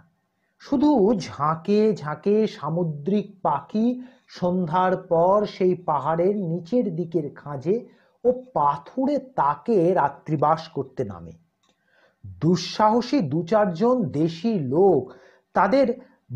[0.60, 7.76] শুধু ঝাঁকে ঝাঁকে সামুদ্রিক পাখি সন্ধ্যার পর সেই পাহাড়ের নিচের দিকের খাঁজে
[8.24, 11.32] ও পাথুরে তাকে রাত্রিবাস করতে নামে।
[12.42, 15.12] দুঃসাহসী দু চারজন দেশি লোক
[15.54, 15.88] তাদের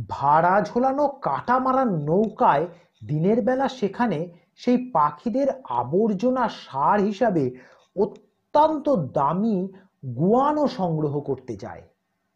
[0.09, 2.67] ভাড়া ঝোলানো কাটা মারার নৌকায়
[3.07, 7.51] দিনের বেলা সেখানে সেই পাখিদের আবর্জনা সার হিসাবে
[7.95, 9.67] অত্যন্ত দামি
[10.15, 11.81] গুয়ানো সংগ্রহ করতে যায়।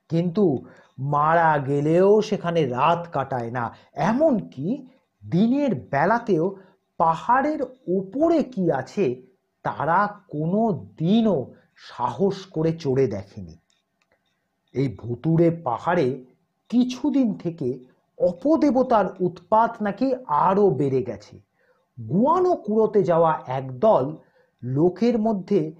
[0.10, 0.66] কিন্তু
[1.00, 4.88] মারা গেলেও সেখানে রাত কাটায় না। এমন কি
[5.30, 6.56] দিনের বেলাতেও
[6.98, 9.22] পাহাড়ের ওপরে কি আছে
[9.64, 13.56] তারা কোনো দিনও সাহস করে চড়ে দেখেনি।
[14.74, 16.26] এই ভুতুরে পাহাড়ে
[16.70, 17.80] কিছুদিন থেকে
[18.18, 21.40] অপদেবতার উৎপাত নাকি আরও বেড়ে গেছে।
[22.00, 24.16] গুয়ানো কুড়োতে যাওয়া একদল
[24.64, 25.74] লোকের মধ্যে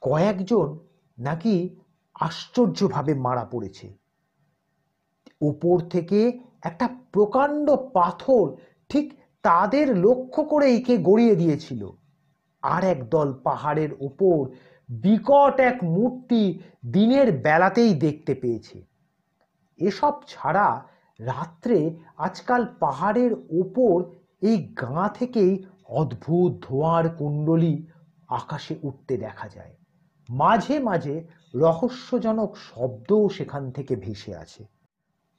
[0.00, 0.78] কয়েকজন
[1.18, 1.76] নাকি
[2.14, 3.96] আশ্চর্যভাবে মারা পড়েছে।
[5.40, 8.56] উপর থেকে একটা প্রকাণ্ড পাথর
[8.88, 11.90] ঠিক তাদের লক্ষ্য করে একে গড়িয়ে দিয়েছিল।
[12.62, 14.50] আর একদল পাহাড়ের ওপর
[14.88, 16.58] বিকট এক মূর্তি
[16.92, 18.89] দিনের বেলাতেই দেখতে পেয়েছে।
[19.80, 20.84] এসব ছাড়া
[21.20, 24.04] রাত্রে আজকাল পাহাড়ের ওপর
[24.42, 27.86] এই গাঁ থেকেই অদ্ভুত ধোঁয়ার কুণ্ডলী
[28.28, 29.74] আকাশে উঠতে দেখা যায়।
[30.28, 34.64] মাঝে মাঝে রহস্যজনক শব্দও সেখান থেকে ভেসে আছে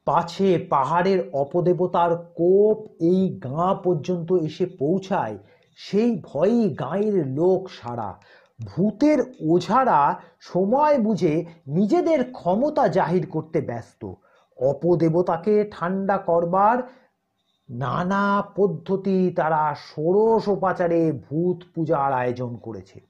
[0.06, 5.38] পাছে পাহাড়ের অপদেবতার কোপ এই গাঁ পর্যন্ত এসে পৌঁছায়,
[5.76, 8.20] সেই ভয়েই গাঁয়ের লোক সারা।
[8.66, 14.14] ভূতের ওঝারা সময় বুঝে নিজেদের ক্ষমতা জাহির করতে ব্যস্ত।
[14.62, 16.78] অপদেবতাকে ঠান্ডা করবার
[17.70, 23.02] নানা পদ্ধতি তারা ষোড়শ উপাচারে ভূত পূজার আয়োজন করেছে।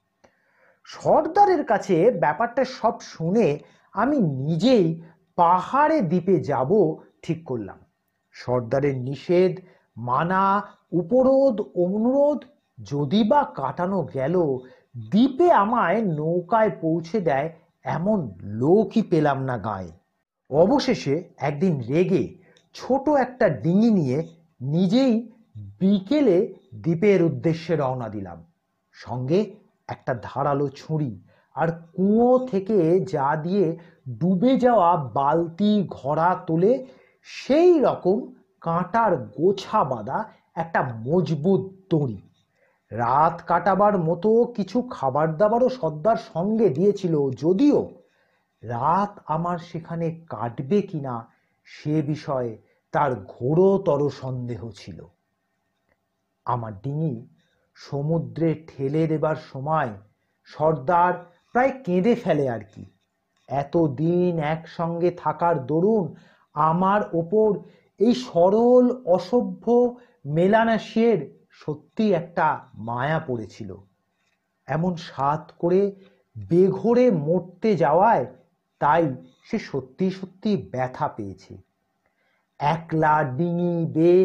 [0.86, 3.60] সর্দারের কাছে ব্যাপারটা সব শুনে
[3.94, 5.02] আমি নিজেই
[5.36, 6.72] পাহাড়ে দ্বীপে যাব
[7.22, 7.80] ঠিক করলাম।
[8.32, 9.54] সর্দারের নিষেধ,
[9.98, 10.46] মানা,
[10.92, 12.40] উপরোধ, অনুরোধ
[12.84, 14.36] যদি বা কাটানো গেল,
[15.10, 17.48] দ্বীপে আমায় নৌকায় পৌঁছে দেয়
[17.84, 20.01] এমন লোকই পেলাম না গায়ে।
[20.52, 22.36] অবশেষে একদিন রেগে
[22.74, 24.28] ছোট একটা ডিঙি নিয়ে
[24.62, 25.32] নিজেই
[25.80, 28.44] বিকেলে দ্বীপের উদ্দেশ্যে রওনা দিলাম।
[28.92, 29.56] সঙ্গে
[29.88, 31.22] একটা ধারালো ছুরি
[31.56, 33.78] আর কুঁয়ো থেকে যা দিয়ে
[34.18, 36.86] ডুবে যাওয়া বালতি ঘোড়া তোলে,
[37.24, 40.24] সেই রকম কাঁটার গোছা বাঁধা
[40.56, 42.22] একটা মজবুত দড়ি।
[42.92, 48.01] রাত কাটাবার মতো কিছু খাবার দাবারও সর্দার সঙ্গে দিয়েছিল, যদিও
[48.64, 51.28] রাত আমার সেখানে কাটবে কিনা
[51.64, 52.58] সে বিষয়ে
[52.92, 55.06] তার ঘোরতর সন্দেহ ছিল।
[56.46, 57.28] আমার ডিঙি
[57.76, 59.90] সমুদ্রে ঠেলে দেবার সময়
[60.46, 61.14] সর্দার
[61.52, 62.86] প্রায় কেঁদে ফেলে আর কি।
[63.48, 66.16] এত এতদিন একসঙ্গে থাকার দরুন
[66.54, 67.60] আমার ওপর
[68.00, 69.96] এই সরল, অসভ্য
[70.26, 73.76] মেলানাসিয়ের সত্যি একটা মায়া পড়েছিল।
[74.68, 75.96] এমন সাত করে
[76.48, 78.26] বেঘরে মরতে যাওয়ায়
[78.82, 79.04] তাই
[79.44, 81.54] সে সত্যি সত্যি ব্যথা পেয়েছে।
[82.60, 84.24] একলা ডিঙি বেয়ে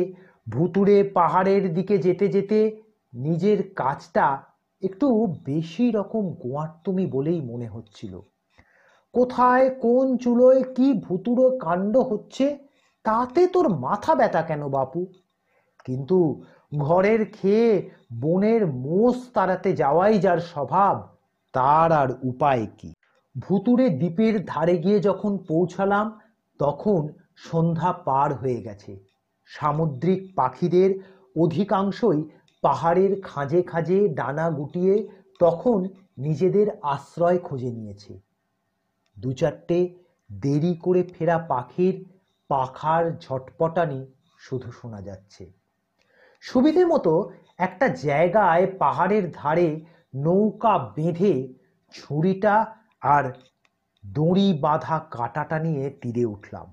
[0.48, 2.58] ভুতুড়ে পাহাড়ের দিকে যেতে যেতে
[3.12, 4.26] নিজের কাজটা
[4.82, 5.06] একটু
[5.44, 8.14] বেশি রকম গোয়ার্তুমি বলেই মনে হচ্ছিল।
[9.14, 12.46] কোথায় কোন চুলোয় কি ভুতুড়ো কাণ্ড হচ্ছে
[13.04, 15.00] তাতে তোর মাথা ব্যথা কেন বাপু?
[15.84, 16.18] কিন্তু
[16.78, 17.90] ঘরের খেয়ে
[18.20, 20.96] বনের মোষ তাড়াতে যাওয়াই যার স্বভাব,
[21.54, 22.90] তার আর উপায় কি?
[23.38, 26.20] ভুতুরে দ্বীপের ধারে গিয়ে যখন পৌঁছালাম,
[26.59, 29.01] তখন সন্ধ্যা পার হয়ে গেছে।
[29.44, 30.90] সামুদ্রিক পাখিদের
[31.37, 32.20] অধিকাংশই
[32.62, 35.09] পাহাড়ের খাঁজে খাঁজে ডানা গুটিয়ে
[35.40, 38.20] তখন নিজেদের আশ্রয় খুঁজে নিয়েছে।
[39.18, 39.79] দু চারটে
[40.33, 42.05] দেরি করে ফেরা পাখির
[42.49, 44.07] পাখার ঝটপটানি
[44.38, 45.53] শুধু শোনা যাচ্ছে।
[46.40, 49.68] সুবিধে মতো একটা জায়গায় পাহাড়ের ধারে
[50.14, 51.55] নৌকা বেঁধে
[51.92, 52.55] ছুরিটা
[53.06, 53.24] আর
[54.04, 56.66] দড়ি বাঁধা কাঁটাটা নিয়ে তীরে উঠলাম।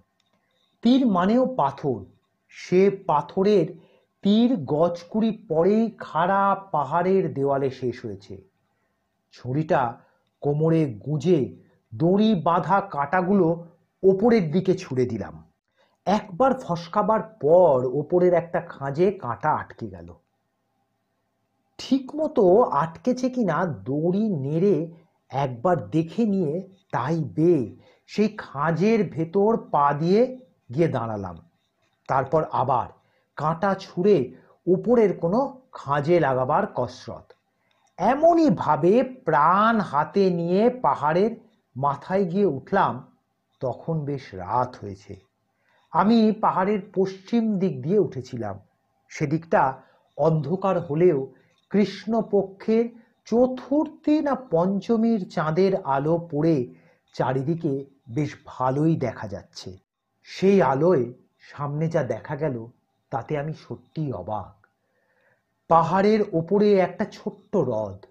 [0.83, 1.99] তীর মানেও পাথর।
[2.53, 3.67] সে পাথরের
[4.23, 6.41] তীর গজকুড়ি পরেই খাড়া
[6.71, 8.35] পাহাড়ের দেওয়ালে শেষ হয়েছে।
[9.33, 9.81] ছুরিটা
[10.41, 11.39] কোমরে গুঁজে
[11.93, 13.47] দড়ি বাঁধা কাঁটাগুলো
[14.03, 15.35] ওপরের দিকে ছুড়ে দিলাম।
[16.07, 20.09] একবার ফসকাবার পর ওপরের একটা খাঁজে কাঁটা আটকে গেল।
[21.79, 24.75] ঠিক মতো আটকেছে কিনা দড়ি নেড়ে
[25.29, 27.75] একবার দেখে নিয়ে তাই বে,
[28.07, 30.37] সেই খাঁজের ভেতর পা দিয়ে
[30.73, 31.37] গিয়ে দাঁড়ালাম।
[32.07, 32.89] তারপর আবার
[33.35, 34.33] কাঁটা ছুঁড়ে
[34.67, 37.33] উপরের কোনো খাঁজে লাগাবার কসরত।
[37.97, 41.31] এমনই ভাবে প্রাণ হাতে নিয়ে পাহাড়ের
[41.75, 43.15] মাথায় গিয়ে উঠলাম,
[43.59, 45.15] তখন বেশ রাত হয়েছে।
[45.91, 48.59] আমি পাহাড়ের পশ্চিম দিক দিয়ে উঠেছিলাম।
[49.09, 49.81] সেদিকটা
[50.17, 51.33] অন্ধকার হলেও
[51.69, 56.73] কৃষ্ণপক্ষের চতুর্থী না পঞ্চমীর চাঁদের আলো পড়ে
[57.13, 59.77] চারিদিকে বেশ ভালোই দেখা যাচ্ছে।
[60.23, 62.67] সেই আলোয় সামনে যা দেখা গেল,
[63.09, 64.67] তাতে আমি সত্যিই অবাক।
[65.67, 68.05] পাহাড়ের ওপরে একটা ছোট্ট হ্রদ।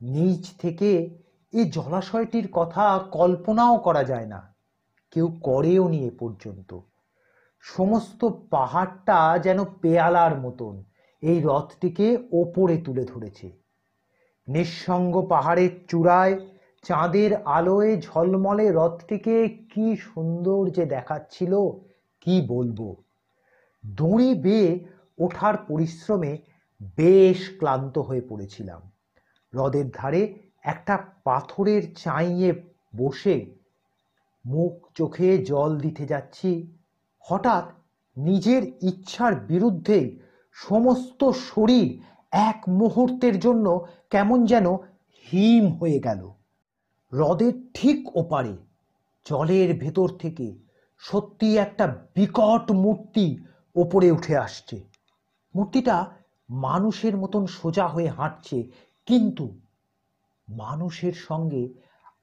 [0.00, 1.18] নিচ থেকে
[1.52, 4.54] এই জলাশয়টির কথা কল্পনাও করা যায় না।
[5.10, 6.78] কেউ করেও নি এ পর্যন্ত।
[7.60, 10.84] সমস্ত পাহাড়টা যেন পেয়ালার মতন।
[11.20, 13.59] এই রথটিকে ওপরে তুলে ধরেছে।
[14.50, 16.34] নিঃসঙ্গ পাহাড়ের চূড়ায়,
[16.84, 21.52] চাঁদের আলোয় ঝলমলে রথটিকে কি সুন্দর যে দেখাচ্ছিল,
[22.20, 22.80] কি বলব?
[23.84, 24.70] দড়ি বেয়ে
[25.18, 26.32] ওঠার পরিশ্রমে
[26.96, 28.80] বেশ ক্লান্ত হয়ে পড়েছিলাম।
[29.52, 30.22] হ্রদের ধারে
[30.62, 32.50] একটা পাথরের চাইয়ে
[32.96, 33.36] বসে
[34.44, 36.50] মুখ চোখে জল দিতে যাচ্ছি।
[37.24, 37.66] হঠাৎ
[38.16, 39.98] নিজের ইচ্ছার বিরুদ্ধে
[40.56, 41.88] সমস্ত শরীর
[42.32, 44.66] এক মুহূর্তের জন্য কেমন যেন
[45.26, 46.22] হিম হয়ে গেল।
[47.12, 48.56] হ্রদের ঠিক ওপারে,
[49.26, 50.46] জলের ভেতর থেকে
[50.98, 53.26] সত্যি একটা বিকট মূর্তি
[53.76, 54.76] ওপরে উঠে আসছে।
[55.54, 55.96] মূর্তিটা
[56.50, 58.58] মানুষের মতন সোজা হয়ে হাঁটছে,
[59.06, 59.46] কিন্তু
[60.48, 61.68] মানুষের সঙ্গে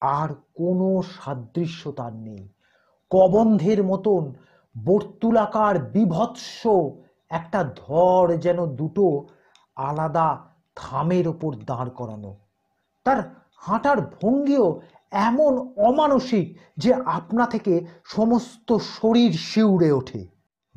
[0.01, 2.43] আর কোনো সাদৃশ্য তার নেই।
[3.09, 4.33] কবন্ধের মতন
[4.85, 6.65] বর্তুলাকার বিভৎস
[7.29, 9.05] একটা ধর যেন দুটো
[9.77, 10.27] আলাদা
[10.75, 12.35] থামের ওপর দাঁড় করানো।
[13.03, 20.27] তার হাঁটার ভঙ্গিও এমন অমানসিক যে আপনা থেকে সমস্ত শরীর শিউড়ে ওঠে।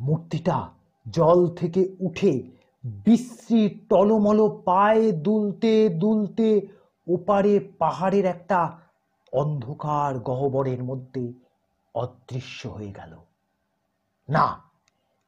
[0.01, 0.69] মূর্তিটা
[1.09, 2.51] জল থেকে উঠে
[2.85, 6.67] বিশ্রী টলমল পায়ে দুলতে দুলতে
[7.07, 8.79] ওপারে পাহাড়ের একটা
[9.33, 11.33] অন্ধকার গহ্বরের মধ্যে
[11.95, 13.17] অদৃশ্য হয়ে গেল।
[14.29, 14.63] না,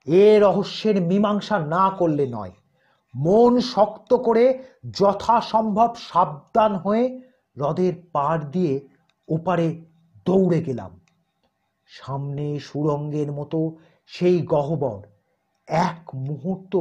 [0.07, 2.53] এ রহস্যের মীমাংসা না করলে নয়।
[3.14, 4.44] মন শক্ত করে
[4.90, 7.05] যথাসম্ভব সাবধান হয়ে
[7.57, 8.75] হ্রদের পাড় দিয়ে
[9.29, 9.66] ওপারে
[10.27, 11.01] দৌড়ে গেলাম।
[11.87, 15.01] সামনে সুরঙ্গের মতো সেই গহ্বর
[15.68, 16.75] এক মুহূর্ত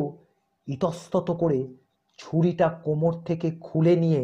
[0.67, 1.60] ইতস্তত করে
[2.17, 4.22] ছুরিটা কোমর থেকে খুলে নিয়ে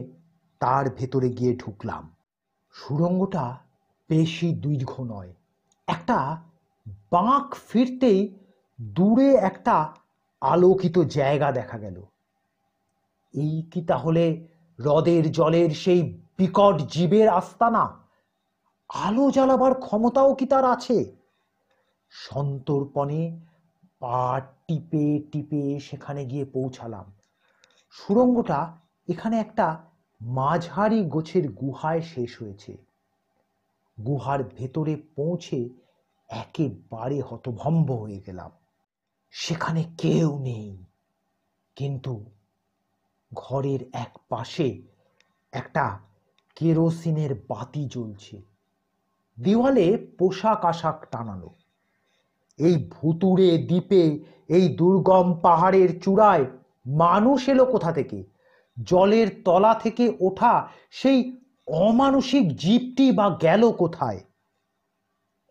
[0.59, 2.03] তার ভেতরে গিয়ে ঢুকলাম।
[2.75, 3.45] সুড়ঙ্গটা
[4.09, 5.33] বেশি দীর্ঘ নয়,
[5.87, 6.17] একটা
[7.11, 8.19] বাঁক ফিরতেই
[8.81, 9.75] দূরে একটা
[10.47, 11.97] আলোকিত জায়গা দেখা গেল।
[13.33, 14.23] এই কি তাহলে
[14.79, 16.01] হ্রদের জলের সেই
[16.37, 17.83] বিকট জীবের আস্তানা?
[18.89, 20.97] আলো জ্বালাবার ক্ষমতাও কি তার আছে?
[22.09, 23.23] সন্তর্পণে
[23.99, 27.07] পা টিপে টিপে সেখানে গিয়ে পৌঁছালাম।
[27.91, 28.59] সুড়ঙ্গটা
[29.07, 29.67] এখানে একটা
[30.21, 32.77] মাঝারি গোছের গুহায় শেষ হয়েছে।
[33.97, 35.59] গুহার ভেতরে পৌঁছে
[36.29, 38.51] একেবারে হতভম্ব হয়ে গেলাম।
[39.31, 40.83] সেখানে কেউ নেই।
[41.75, 42.25] কিন্তু
[43.33, 44.81] ঘরের এক পাশে
[45.51, 45.99] একটা
[46.55, 48.41] কেরোসিনের বাতি জ্বলছে।
[49.39, 51.49] দেওয়ালে পোশাক আশাক টানানো।
[52.57, 56.45] এই ভুতুড়ে দ্বীপে, এই দুর্গম পাহাড়ের চূড়ায়
[56.85, 58.23] মানুষ এলো কোথা থেকে?
[58.83, 61.37] জলের তলা থেকে ওঠা সেই
[61.67, 64.19] অমানসিক জীবটি বা গেল কোথায়?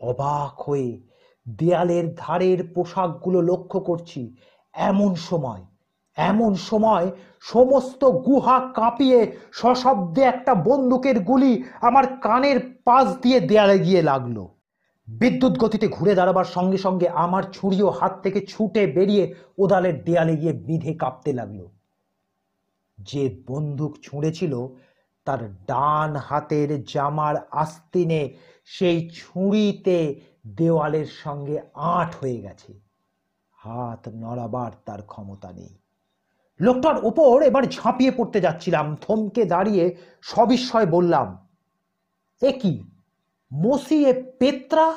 [0.00, 1.05] অবাক হয়ে
[1.48, 4.36] দেয়ালের ধারের পোশাকগুলো লক্ষ্য করছি।
[4.74, 5.62] এমন সময়
[6.16, 14.02] এমন সময় সমস্ত গুহা কাঁপিয়ে সশব্দে একটা বন্দুকের গুলি আমার কানের পাশ দিয়ে দেয়ালে গিয়ে
[14.02, 14.48] লাগল।
[15.08, 20.52] বিদ্যুৎ গতিতে ঘুরে দাঁড়াবার সঙ্গে সঙ্গে আমার ছুরিও হাত থেকে ছুটে বেরিয়ে ওদালের দেয়ালে গিয়ে
[20.52, 21.68] বিঁধে কাঁপতে লাগল।
[22.98, 24.68] যে বন্দুক ছুঁড়েছিল,
[25.24, 30.20] তার ডান হাতের জামার আস্তিনে সেই ছুরিতে
[30.54, 32.80] দেওয়ালের সঙ্গে আঁট হয়ে গেছে।
[33.54, 35.78] হাত নড়াবার তার ক্ষমতা নেই।
[36.60, 41.48] লোকটার ওপর এবার ঝাঁপিয়ে পড়তে যাচ্ছিলাম। থমকে দাঁড়িয়ে সবিস্ময় বললাম,
[42.42, 42.84] এ কি?
[43.54, 44.94] মসিয়ে পেত্রা?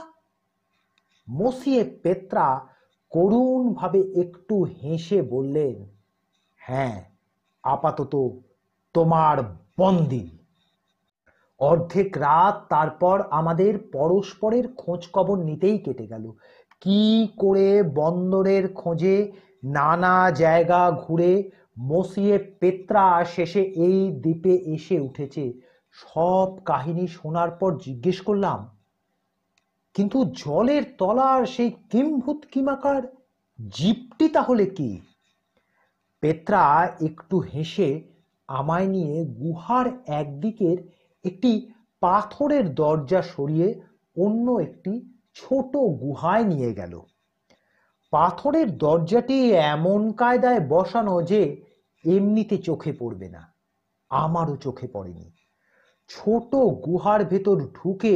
[1.30, 2.68] মসিয়ে পেত্রা
[3.10, 5.86] করুণভাবে একটু হেসে বললেন
[6.58, 7.04] হ্যাঁ
[7.64, 8.30] আপাতত
[8.94, 9.38] তোমার
[9.78, 10.39] বন্দি
[11.60, 16.26] অর্ধেক রাত তারপর আমাদের পরস্পরের খোঁজ খবর নিতেই কেটে গেল।
[16.82, 17.02] কি
[17.38, 19.18] করে বন্দরের খোঁজে
[19.64, 21.32] নানা জায়গা ঘুরে
[21.80, 25.44] মসিয়ে পেত্রা শেষে এই দ্বীপে এসে উঠেছে।
[25.98, 28.60] সব কাহিনী শোনার পর জিজ্ঞেস করলাম,
[29.96, 33.04] কিন্তু জলের তলার সেই কিম্ভূত কিমাকার
[33.60, 34.92] জীবটি তাহলে কি?
[36.24, 36.64] পেত্রা
[37.02, 37.90] একটু হেসে
[38.50, 40.78] আমায় নিয়ে গুহার একদিকের
[41.24, 41.52] একটি
[42.02, 43.68] পাথরের দরজা সরিয়ে
[44.18, 44.94] অন্য একটি
[45.36, 46.94] ছোট গুহায় নিয়ে গেল।
[48.14, 49.38] পাথরের দরজাটি
[49.74, 51.42] এমন কায়দায় বসানো যে
[52.06, 53.44] এমনিতে চোখে পড়বে না,
[54.12, 55.28] আমারও চোখে পড়েনি।
[56.10, 58.16] ছোট গুহার ভেতর ঢুকে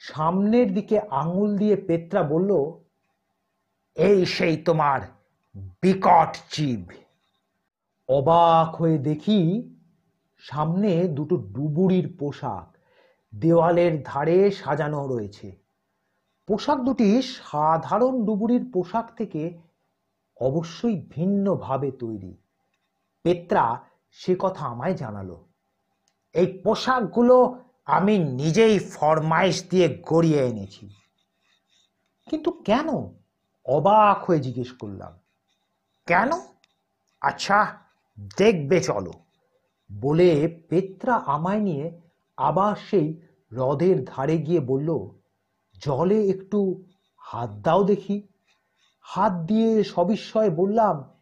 [0.00, 2.50] সামনের দিকে আঙুল দিয়ে পেত্রা বলল,
[3.96, 5.00] এই সেই তোমার
[5.82, 6.82] বিকট জীব।
[8.08, 9.40] অবাক হয়ে দেখি
[10.50, 12.76] সামনে দুটো ডুবুরির পোশাক।
[13.40, 15.56] দেওয়ালের ধারে সাজানো রয়েছে।
[16.46, 19.58] পোশাক দুটি সাধারণ ডুবুরির পোশাক থেকে
[20.40, 22.36] অবশ্যই ভিন্নভাবে তৈরি।
[23.22, 25.44] পেত্রা সে কথা আমায় জানালো।
[26.34, 30.90] এই পোশাকগুলো আমি নিজেই ফরমাইশ দিয়ে গড়িয়ে এনেছি।
[32.30, 32.88] কিন্তু কেন?
[33.66, 35.12] অবাক হয়ে জিজ্ঞেস করলাম।
[36.06, 36.30] কেন?
[37.20, 37.76] আচ্ছা
[38.36, 39.25] দেখবে চলো।
[39.90, 42.00] বলে পেত্রা আমায় নিয়ে
[42.36, 43.22] আবার সেই
[43.52, 45.08] হ্রদের ধারে গিয়ে বলল,
[45.74, 46.84] জলে একটু
[47.18, 48.28] হাত দাও দেখি।
[49.00, 51.14] হাত দিয়ে সবিস্ময়ে বললাম,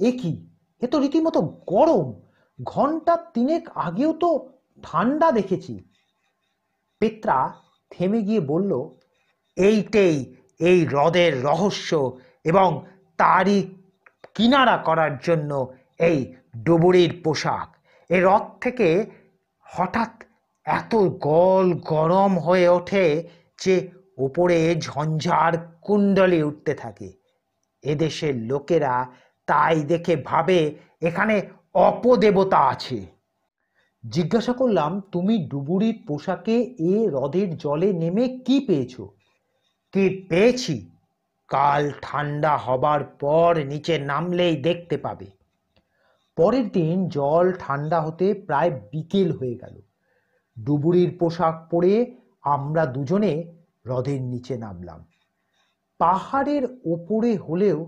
[0.00, 0.48] এ কি?
[0.82, 2.20] এ তো রীতিমতো গরম।
[2.64, 4.48] ঘণ্টা তিনেক আগেও তো
[4.82, 5.84] ঠান্ডা দেখেছি।
[6.98, 7.52] পেত্রা
[7.90, 8.90] থেমে গিয়ে বলল,
[9.56, 12.84] এইটাই এই হ্রদের রহস্য এবং
[13.16, 13.74] তারই
[14.34, 17.77] কিনারা করার জন্য এই ডুবুরির পোশাক।
[18.10, 19.06] এই হ্রদ থেকে
[19.66, 20.22] হঠাৎ
[20.66, 23.28] এত গল গরম হয়ে ওঠে
[23.60, 27.12] যে ওপরে ঝঞ্ঝার কুণ্ডলি উঠতে থাকে।
[27.82, 29.06] এদেশের লোকেরা
[29.46, 31.42] তাই দেখে ভাবে এখানে
[31.74, 33.06] অপদেবতা আছে।
[34.04, 39.00] জিজ্ঞাসা করলাম, তুমি ডুবুরির পোশাকে এ হ্রদের জলে নেমে কি পেয়েছ?
[39.92, 40.90] কি পেয়েছি?
[41.48, 45.37] কাল ঠান্ডা হবার পর নিচে নামলেই দেখতে পাবে।
[46.38, 49.74] পরের দিন জল ঠান্ডা হতে প্রায় বিকেল হয়ে গেল।
[50.56, 51.92] ডুবুরির পোশাক পরে
[52.54, 53.32] আমরা দুজনে
[53.84, 55.00] হ্রদের নিচে নামলাম।
[56.00, 57.78] পাহাড়ের ওপরে হলেও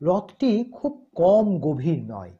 [0.00, 2.34] হ্রদটি খুব কম গভীর নয়,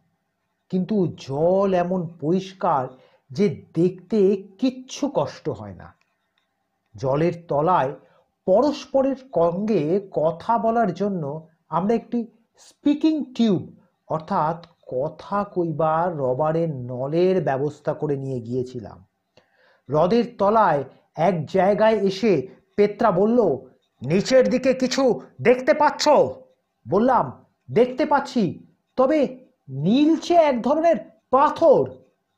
[0.71, 0.97] কিন্তু
[1.29, 2.83] জল এমন পরিষ্কার
[3.31, 4.19] যে দেখতে
[4.61, 5.89] কিচ্ছু কষ্ট হয় না।
[6.95, 7.93] জলের তলায়
[8.47, 11.25] পরস্পরের সঙ্গে কথা বলার জন্য
[11.69, 12.19] আমরা একটি
[12.67, 13.63] স্পিকিং টিউব,
[14.09, 14.59] অর্থাৎ
[14.91, 18.99] কথা কইবার রবারের নলের ব্যবস্থা করে নিয়ে গিয়েছিলাম।
[19.89, 20.85] হ্রদের তলায়
[21.17, 22.33] এক জায়গায় এসে
[22.77, 23.39] পেত্রা বলল,
[24.03, 26.05] নিচের দিকে কিছু দেখতে পাচ্ছ?
[26.89, 28.45] বললাম, দেখতে পাচ্ছি,
[28.97, 29.19] তবে
[29.69, 30.97] নীলচে এক ধরনের
[31.31, 31.83] পাথর।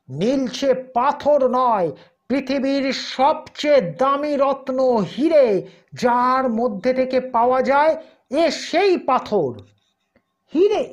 [0.09, 1.91] নীলচে পাথর নয়,
[2.27, 7.93] পৃথিবীর সবচেয়ে দামি রত্ন হিরে, যার মধ্যে থেকে পাওয়া যায়
[8.31, 9.51] এ সেই পাথর।
[10.53, 10.83] হিরে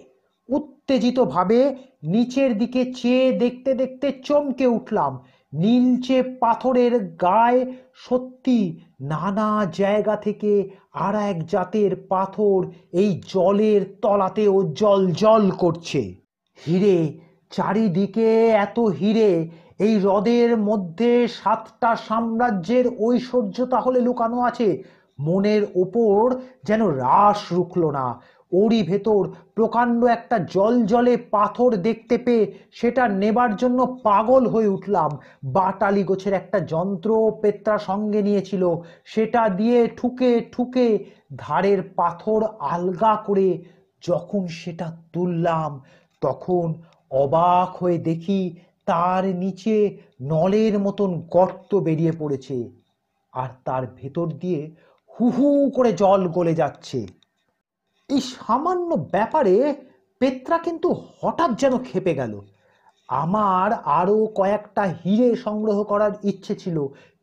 [0.91, 1.61] উত্তেজিতভাবে
[2.03, 5.13] নিচের দিকে চেয়ে দেখতে দেখতে চমকে উঠলাম।
[5.53, 7.61] নীলচে পাথরের গায়ে
[7.95, 8.61] সত্যি
[9.01, 10.53] নানা জায়গা থেকে
[10.93, 12.59] আর এক জাতের পাথর
[12.93, 16.03] এই জলের তলাতেও জল জল করছে।
[16.59, 16.99] হিরে,
[17.51, 18.31] চারিদিকে
[18.67, 19.31] এত হিরে,
[19.79, 24.69] এই হ্রদের মধ্যে সাতটা সাম্রাজ্যের ঐশ্বর্য তাহলে লুকানো আছে।
[25.19, 26.23] মনের ওপর
[26.65, 28.07] যেন রাস রুখল না।
[28.53, 35.11] ওরই ভেতর প্রকাণ্ড একটা জল জলে পাথর দেখতে পেয়ে সেটা নেবার জন্য পাগল হয়ে উঠলাম।
[35.45, 37.11] বাটালি গোছের একটা যন্ত্র
[37.43, 38.75] পেত্রা সঙ্গে নিয়েছিল।
[39.05, 41.05] সেটা দিয়ে ঠুকে ঠুকে
[41.37, 43.65] ধারের পাথর আলগা করে
[44.03, 45.81] যখন সেটা তুললাম,
[46.21, 46.75] তখন
[47.11, 52.71] অবাক হয়ে দেখি তার নিচে নলের মতন গর্ত বেরিয়ে পড়েছে।
[53.33, 54.71] আর তার ভেতর দিয়ে
[55.11, 57.20] হু হু করে জল গলে যাচ্ছে।
[58.15, 59.55] এই সামান্য ব্যাপারে
[60.21, 60.89] পেত্রা কিন্তু
[61.19, 62.35] হঠাৎ যেন খেপে গেল।
[63.09, 66.77] আমার আরও কয়েকটা হিরে সংগ্রহ করার ইচ্ছে ছিল,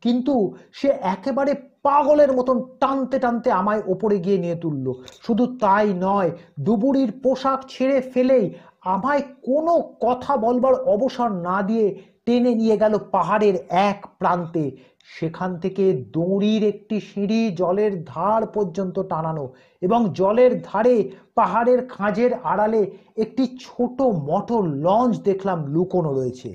[0.04, 0.34] কিন্তু
[0.72, 1.52] সে একেবারে
[1.88, 4.92] পাগলের মতন টানতে টানতে আমায় ওপরে গিয়ে নিয়ে তুললো।
[5.26, 6.30] শুধু তাই নয়
[6.64, 8.46] ডুবুরির পোশাক ছেড়ে ফেলেই
[8.94, 9.74] আমায় কোনো
[10.06, 11.88] কথা বলবার অবসর না দিয়ে
[12.26, 13.56] টেনে নিয়ে গেল পাহাড়ের
[13.90, 14.66] এক প্রান্তে।
[15.10, 15.84] সেখান থেকে
[16.16, 19.46] দড়ির একটি সিঁড়ি জলের ধার পর্যন্ত টানানো
[19.82, 20.96] এবং জলের ধারে
[21.36, 22.82] পাহাড়ের খাঁজের আড়ালে
[23.18, 23.98] একটি ছোট
[24.30, 26.52] মোটর লঞ্চ দেখলাম লুকোনো রয়েছে।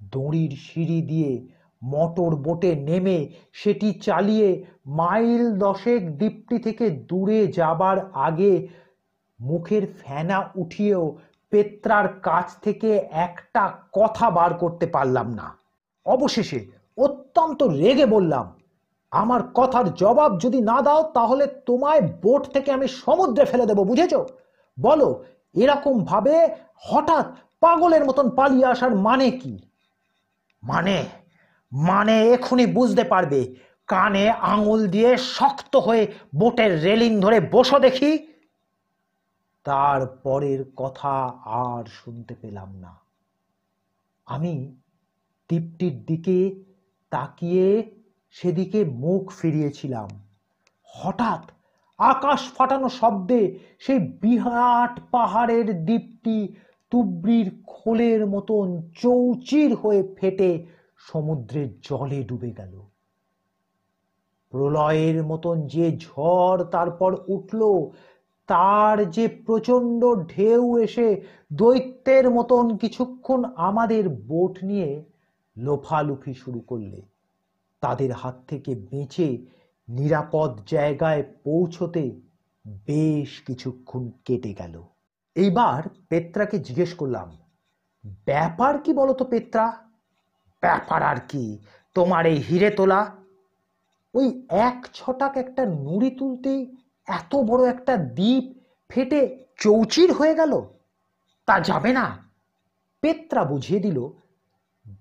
[0.00, 1.32] দড়ির সিঁড়ি দিয়ে
[1.82, 3.18] মোটর বোটে নেমে
[3.52, 4.48] সেটি চালিয়ে
[4.98, 7.98] মাইল দশেক দ্বীপটি থেকে দূরে যাবার
[8.28, 8.52] আগে
[9.40, 11.18] মুখের ফেনা উঠিয়েও
[11.50, 15.56] পেত্রার কাছ থেকে একটা কথা বার করতে পারলাম না।
[16.06, 16.66] অবশেষে
[16.96, 18.54] অত্যন্ত রেগে বললাম,
[19.10, 24.14] আমার কথার জবাব যদি না দাও, তাহলে তোমায় বোট থেকে আমি সমুদ্রে ফেলে দেবো, বুঝেছ?
[24.80, 25.24] বলো,
[25.54, 27.26] এরকম ভাবে হঠাৎ
[27.60, 29.58] পাগলের মতন পালিয়ে আসার মানে কি?
[30.62, 31.04] মানে
[31.72, 33.54] মানে এখনই বুঝতে পারবে,
[33.86, 38.29] কানে আঙুল দিয়ে শক্ত হয়ে বোটের রেলিং ধরে বসো দেখি।
[39.64, 43.00] তারপরের কথা আর শুনতে পেলাম না।
[44.26, 44.76] আমি
[45.48, 46.64] দ্বীপটির দিকে
[47.10, 47.96] তাকিয়ে
[48.30, 50.08] সেদিকে মুখ ফিরিয়েছিলাম।
[50.84, 51.50] হঠাৎ
[51.98, 56.54] আকাশ ফাটানো শব্দে সেই বিরাট পাহাড়ের দ্বীপটি
[56.90, 62.82] তুবড়ির খোলের মতন চৌচির হয়ে ফেটে সমুদ্রের জলে ডুবে গেল।
[64.50, 67.90] প্রলয়ের মতন যে ঝড় তারপর উঠল
[68.50, 71.20] তার যে প্রচণ্ড ঢেউ এসে
[71.52, 75.04] দৈত্যের মতন কিছুক্ষণ আমাদের বোট নিয়ে
[75.56, 77.02] লোফালুফি শুরু করলে,
[77.80, 79.28] তাদের হাত থেকে বেঁচে
[79.88, 82.20] নিরাপদ জায়গায় পৌঁছতে
[82.86, 84.82] বেশ কিছুক্ষণ কেটে গেল।
[85.34, 87.28] এইবার পেত্রাকে জিজ্ঞেস করলাম,
[88.24, 89.88] ব্যাপার কি বলতো পেত্রা?
[90.62, 91.58] ব্যাপার আর কি?
[91.94, 93.00] তোমার এই হিরে তোলা?
[94.14, 96.76] ওই এক ছটাক একটা নুড়ি তুলতেই
[97.18, 98.44] এত বড় একটা দ্বীপ
[98.90, 99.20] ফেটে
[99.58, 100.52] চৌচির হয়ে গেল,
[101.48, 102.06] তা যাবে না।
[103.02, 103.98] পেত্রা বুঝিয়ে দিল,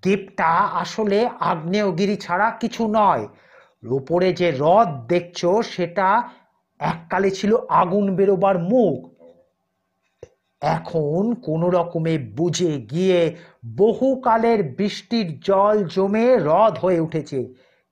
[0.01, 0.51] দ্বীপটা
[0.83, 3.27] আসলে আগ্নেয়গিরি ছাড়া কিছু নয়।
[3.83, 5.39] উপরে যে হ্রদ দেখছ,
[5.75, 6.07] সেটা
[6.79, 8.97] এককালে ছিল আগুন বেরোবার মুখ।
[10.61, 13.19] এখন কোনো রকমে বুঝে গিয়ে
[13.77, 17.39] বহুকালের বৃষ্টির জল জমে হ্রদ হয়ে উঠেছে।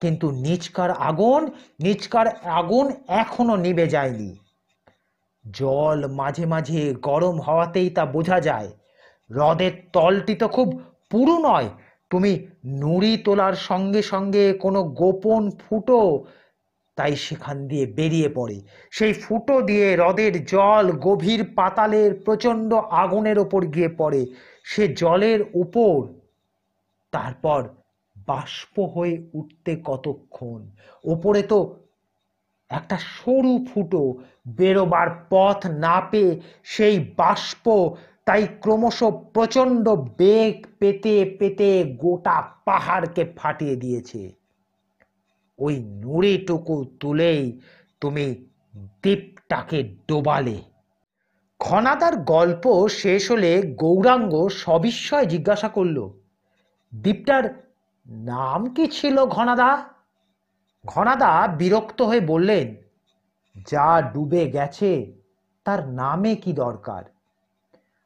[0.02, 1.42] কিন্তু নিচকার আগুন
[1.80, 4.36] নিচকার আগুন এখনও নিভে যায়নি।
[5.52, 8.68] জল মাঝে মাঝে গরম হওয়াতেই তা বোঝা যায়।
[9.30, 10.68] হ্রদের তলটি তো খুব
[11.10, 11.70] পুরু নয়।
[12.10, 16.26] তুমি নুড়ি তোলার সঙ্গে সঙ্গে কোনো গোপন ফুটো
[16.96, 23.66] তাই সেখান দিয়ে বেরিয়ে পড়ে। সেই ফুটো দিয়ে হ্রদের জল গভীর পাতালের প্রচণ্ড আগুনের ওপর
[23.66, 24.26] গিয়ে পড়ে।
[24.64, 26.08] সে জলের উপর,
[27.12, 27.62] তারপর
[28.28, 30.60] বাষ্প হয়ে উঠতে কতক্ষণ?
[31.04, 31.60] ওপরে তো
[32.72, 34.02] একটা সরু ফুটো
[34.48, 36.32] বেরোবার পথ না পেয়ে
[36.64, 37.66] সেই বাষ্প,
[38.26, 39.00] তাই ক্রমশ
[39.34, 39.86] প্রচণ্ড
[40.18, 44.22] বেগ পেতে পেতে গোটা পাহাড়কে ফাটিয়ে দিয়েছে।
[45.60, 47.42] ওই নুড়িটুকু তুলেই
[48.02, 48.26] তুমি
[49.02, 50.58] দ্বীপটাকে ডোবালে।
[51.60, 55.98] ঘনাদার গল্প শেষ হলে গৌরাঙ্গ সবিস্ময়ে জিজ্ঞাসা করল,
[56.94, 57.67] দ্বীপটার
[58.10, 59.84] নাম কি ছিল ঘনাদা?
[60.86, 62.76] ঘনাদা বিরক্ত হয়ে বললেন,
[63.72, 65.14] যা ডুবে গেছে,
[65.64, 67.04] তার নামে কি দরকার?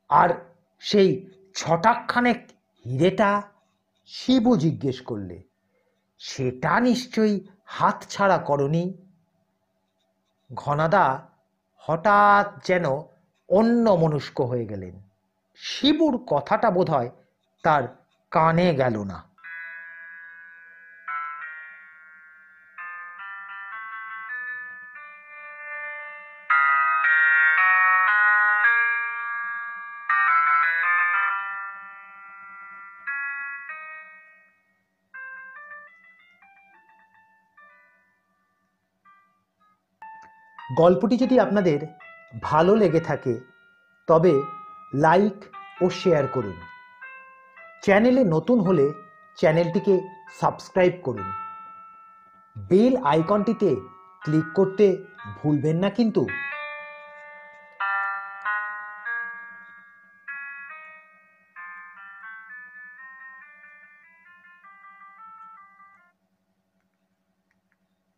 [0.09, 0.45] আর
[0.79, 2.51] সেই ছটাকখানেক
[2.85, 3.41] হিরেটা?
[4.05, 5.43] শিবু জিজ্ঞেস করলে,
[6.17, 8.97] সেটা নিশ্চয়ই হাতছাড়া করনি?
[10.53, 11.27] ঘনাদা
[11.77, 12.85] হঠাৎ যেন
[13.49, 15.01] অন্য মনস্ক হয়ে গেলেন।
[15.55, 17.09] শিবুর কথাটা বোধহয়
[17.63, 17.83] তার
[18.31, 19.30] কানে গেল না।
[40.75, 41.79] গল্পটি যদি আপনাদের
[42.41, 43.39] ভালো লেগে থাকে,
[44.07, 44.33] তবে
[44.93, 45.33] লাইক
[45.81, 46.57] ও শেয়ার করুন।
[47.83, 48.85] চ্যানেলে নতুন হলে
[49.37, 49.99] চ্যানেলটিকে
[50.39, 51.31] সাবস্ক্রাইব করুন।
[52.55, 53.75] বেল আইকনটিতে
[54.21, 55.05] ক্লিক করতে
[55.37, 56.27] ভুলবেন না কিন্তু।